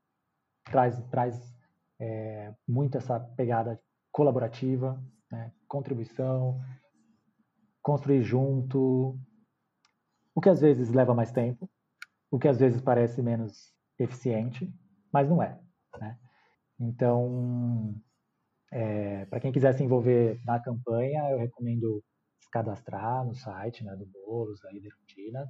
[0.64, 1.56] traz, traz
[2.00, 3.80] é, muito essa pegada
[4.12, 6.60] colaborativa, né, contribuição,
[7.82, 9.20] construir junto,
[10.34, 11.70] o que às vezes leva mais tempo,
[12.32, 14.74] o que às vezes parece menos eficiente,
[15.12, 15.60] mas não é.
[16.00, 16.18] Né?
[16.80, 17.94] Então,
[18.72, 22.02] é, para quem quiser se envolver na campanha, eu recomendo
[22.40, 25.48] se cadastrar no site né, do Bolos, da Liderundina,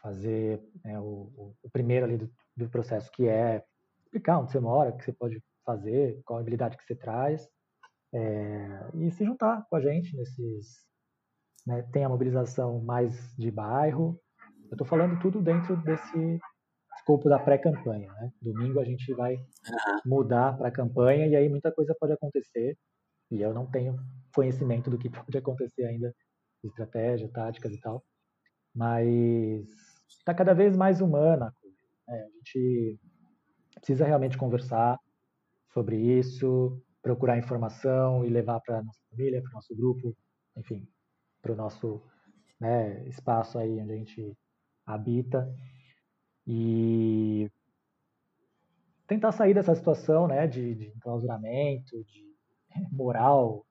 [0.00, 3.62] fazer né, o, o, primeiro ali do, do, processo, que é
[4.04, 7.48] explicar onde você mora, o que você pode fazer, qual a habilidade que você traz,
[8.12, 10.84] é, e se juntar com a gente nesses,
[11.66, 14.18] né, tem a mobilização mais de bairro.
[14.64, 16.40] Eu estou falando tudo dentro desse
[16.96, 18.12] escopo da pré-campanha.
[18.12, 18.32] Né?
[18.40, 19.36] Domingo a gente vai
[20.04, 22.76] mudar para a campanha e aí muita coisa pode acontecer
[23.30, 23.98] e eu não tenho
[24.34, 26.14] conhecimento do que pode acontecer ainda,
[26.62, 28.04] estratégia, táticas e tal,
[28.74, 29.66] mas
[30.08, 31.54] está cada vez mais humana.
[32.06, 32.22] Né?
[32.22, 33.00] A gente
[33.74, 34.98] precisa realmente conversar
[35.72, 40.14] sobre isso, procurar informação e levar para nossa família, para nosso grupo,
[40.56, 40.86] enfim,
[41.40, 42.02] para o nosso
[42.60, 44.36] né, espaço aí onde a gente
[44.84, 45.48] habita
[46.46, 47.50] e
[49.06, 52.29] tentar sair dessa situação né, de, de enclausuramento, de
[52.90, 53.66] moral.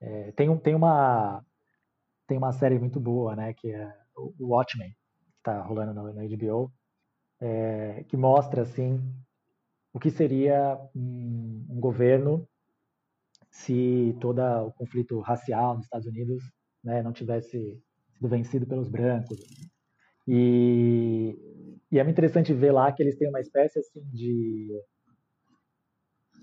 [0.00, 1.44] É, tem, um, tem, uma,
[2.26, 6.22] tem uma série muito boa, né, que é o Watchmen, que está rolando na, na
[6.24, 6.72] HBO,
[7.40, 9.00] é, que mostra assim
[9.92, 12.48] o que seria um, um governo
[13.50, 16.42] se todo o conflito racial nos Estados Unidos
[16.82, 17.80] né, não tivesse
[18.14, 19.38] sido vencido pelos brancos.
[20.26, 21.36] E,
[21.90, 24.70] e é muito interessante ver lá que eles têm uma espécie assim de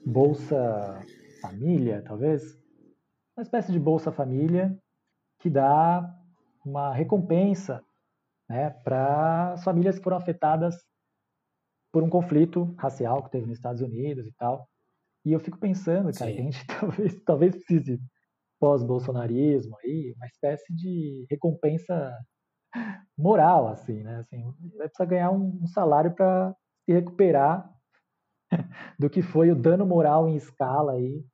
[0.05, 1.01] bolsa
[1.39, 2.57] família, talvez,
[3.35, 4.77] uma espécie de bolsa família
[5.39, 6.15] que dá
[6.65, 7.83] uma recompensa
[8.49, 10.75] né, para as famílias que foram afetadas
[11.91, 14.67] por um conflito racial que teve nos Estados Unidos e tal.
[15.25, 16.35] E eu fico pensando, cara, Sim.
[16.35, 17.99] que a gente talvez, talvez precise
[18.59, 22.13] pós-bolsonarismo aí, uma espécie de recompensa
[23.17, 24.17] moral, assim, né?
[24.17, 24.43] Assim,
[24.77, 26.53] vai precisar ganhar um, um salário para
[26.85, 27.69] se recuperar
[28.97, 31.25] do que foi o dano moral em escala aí,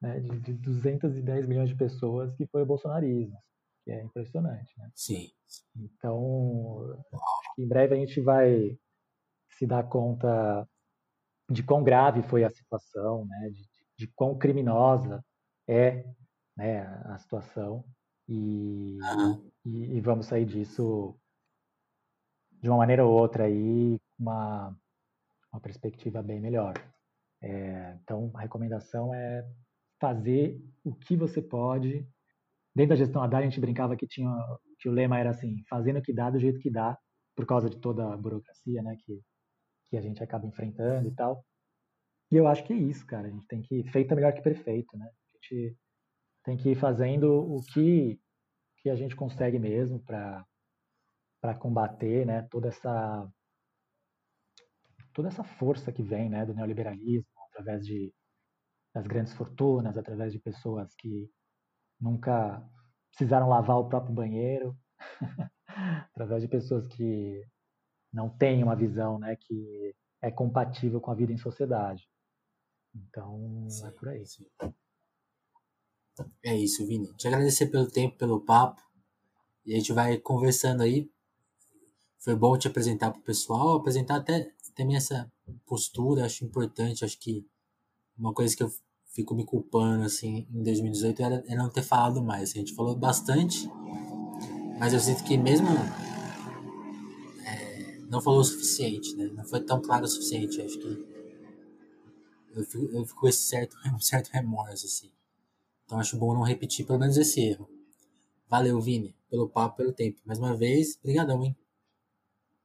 [0.00, 3.38] né, de, de 210 milhões de pessoas que foi o bolsonarismo,
[3.84, 4.90] que é impressionante, né?
[4.94, 5.28] Sim.
[5.76, 8.76] Então, acho que em breve a gente vai
[9.50, 10.68] se dar conta
[11.50, 13.62] de quão grave foi a situação, né, de,
[13.98, 15.24] de quão criminosa
[15.68, 16.04] é
[16.56, 17.84] né, a situação
[18.28, 19.50] e, uhum.
[19.64, 21.16] e, e, vamos sair disso
[22.60, 24.76] de uma maneira ou outra aí uma,
[25.56, 26.74] uma perspectiva bem melhor.
[27.42, 29.44] É, então, a recomendação é
[30.00, 32.06] fazer o que você pode.
[32.74, 34.30] Dentro da gestão Haddad, a gente brincava que, tinha,
[34.78, 36.96] que o lema era assim, fazendo o que dá do jeito que dá,
[37.34, 39.20] por causa de toda a burocracia né, que,
[39.88, 41.44] que a gente acaba enfrentando e tal.
[42.30, 43.28] E eu acho que é isso, cara.
[43.28, 43.84] A gente tem que.
[43.90, 45.06] Feito é melhor que perfeito, né?
[45.06, 45.76] A gente
[46.44, 48.20] tem que ir fazendo o que,
[48.78, 50.44] que a gente consegue mesmo para
[51.58, 53.30] combater né, toda essa
[55.16, 58.12] toda essa força que vem né, do neoliberalismo através de
[58.94, 61.30] das grandes fortunas, através de pessoas que
[62.00, 62.62] nunca
[63.10, 64.74] precisaram lavar o próprio banheiro,
[66.14, 67.42] através de pessoas que
[68.10, 72.08] não têm uma visão né, que é compatível com a vida em sociedade.
[72.94, 74.24] Então, sim, é por aí.
[74.24, 74.46] Sim.
[76.42, 77.14] É isso, Vini.
[77.16, 78.80] Te agradecer pelo tempo, pelo papo.
[79.66, 81.10] E a gente vai conversando aí.
[82.18, 85.30] Foi bom te apresentar para o pessoal, apresentar até também essa
[85.64, 87.04] postura, acho importante.
[87.04, 87.44] Acho que
[88.16, 88.70] uma coisa que eu
[89.06, 92.50] fico me culpando assim em 2018 era, era não ter falado mais.
[92.50, 93.68] A gente falou bastante,
[94.78, 95.68] mas eu sinto que mesmo
[97.44, 99.30] é, não falou o suficiente, né?
[99.34, 100.60] Não foi tão claro o suficiente.
[100.60, 101.06] Acho que
[102.54, 105.10] eu fico, eu fico com esse certo, um certo remorso, assim.
[105.84, 107.68] Então acho bom não repetir pelo menos esse erro.
[108.48, 110.20] Valeu, Vini, pelo papo, pelo tempo.
[110.24, 111.56] Mais uma vez, brigadão, hein?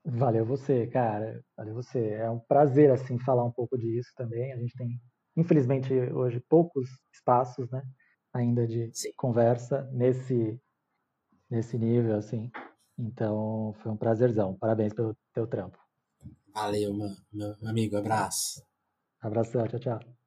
[0.04, 1.44] Valeu você, cara.
[1.56, 2.10] Valeu você.
[2.14, 4.52] É um prazer, assim, falar um pouco disso também.
[4.52, 5.00] A gente tem,
[5.36, 7.84] infelizmente, hoje poucos espaços, né?
[8.34, 9.12] Ainda de Sim.
[9.16, 10.60] conversa nesse,
[11.50, 12.50] nesse nível, assim.
[12.98, 14.58] Então, foi um prazerzão.
[14.58, 15.78] Parabéns pelo teu trampo.
[16.54, 17.98] Valeu, meu, meu amigo.
[17.98, 18.66] Abraço.
[19.22, 20.21] Abração, tchau, tchau.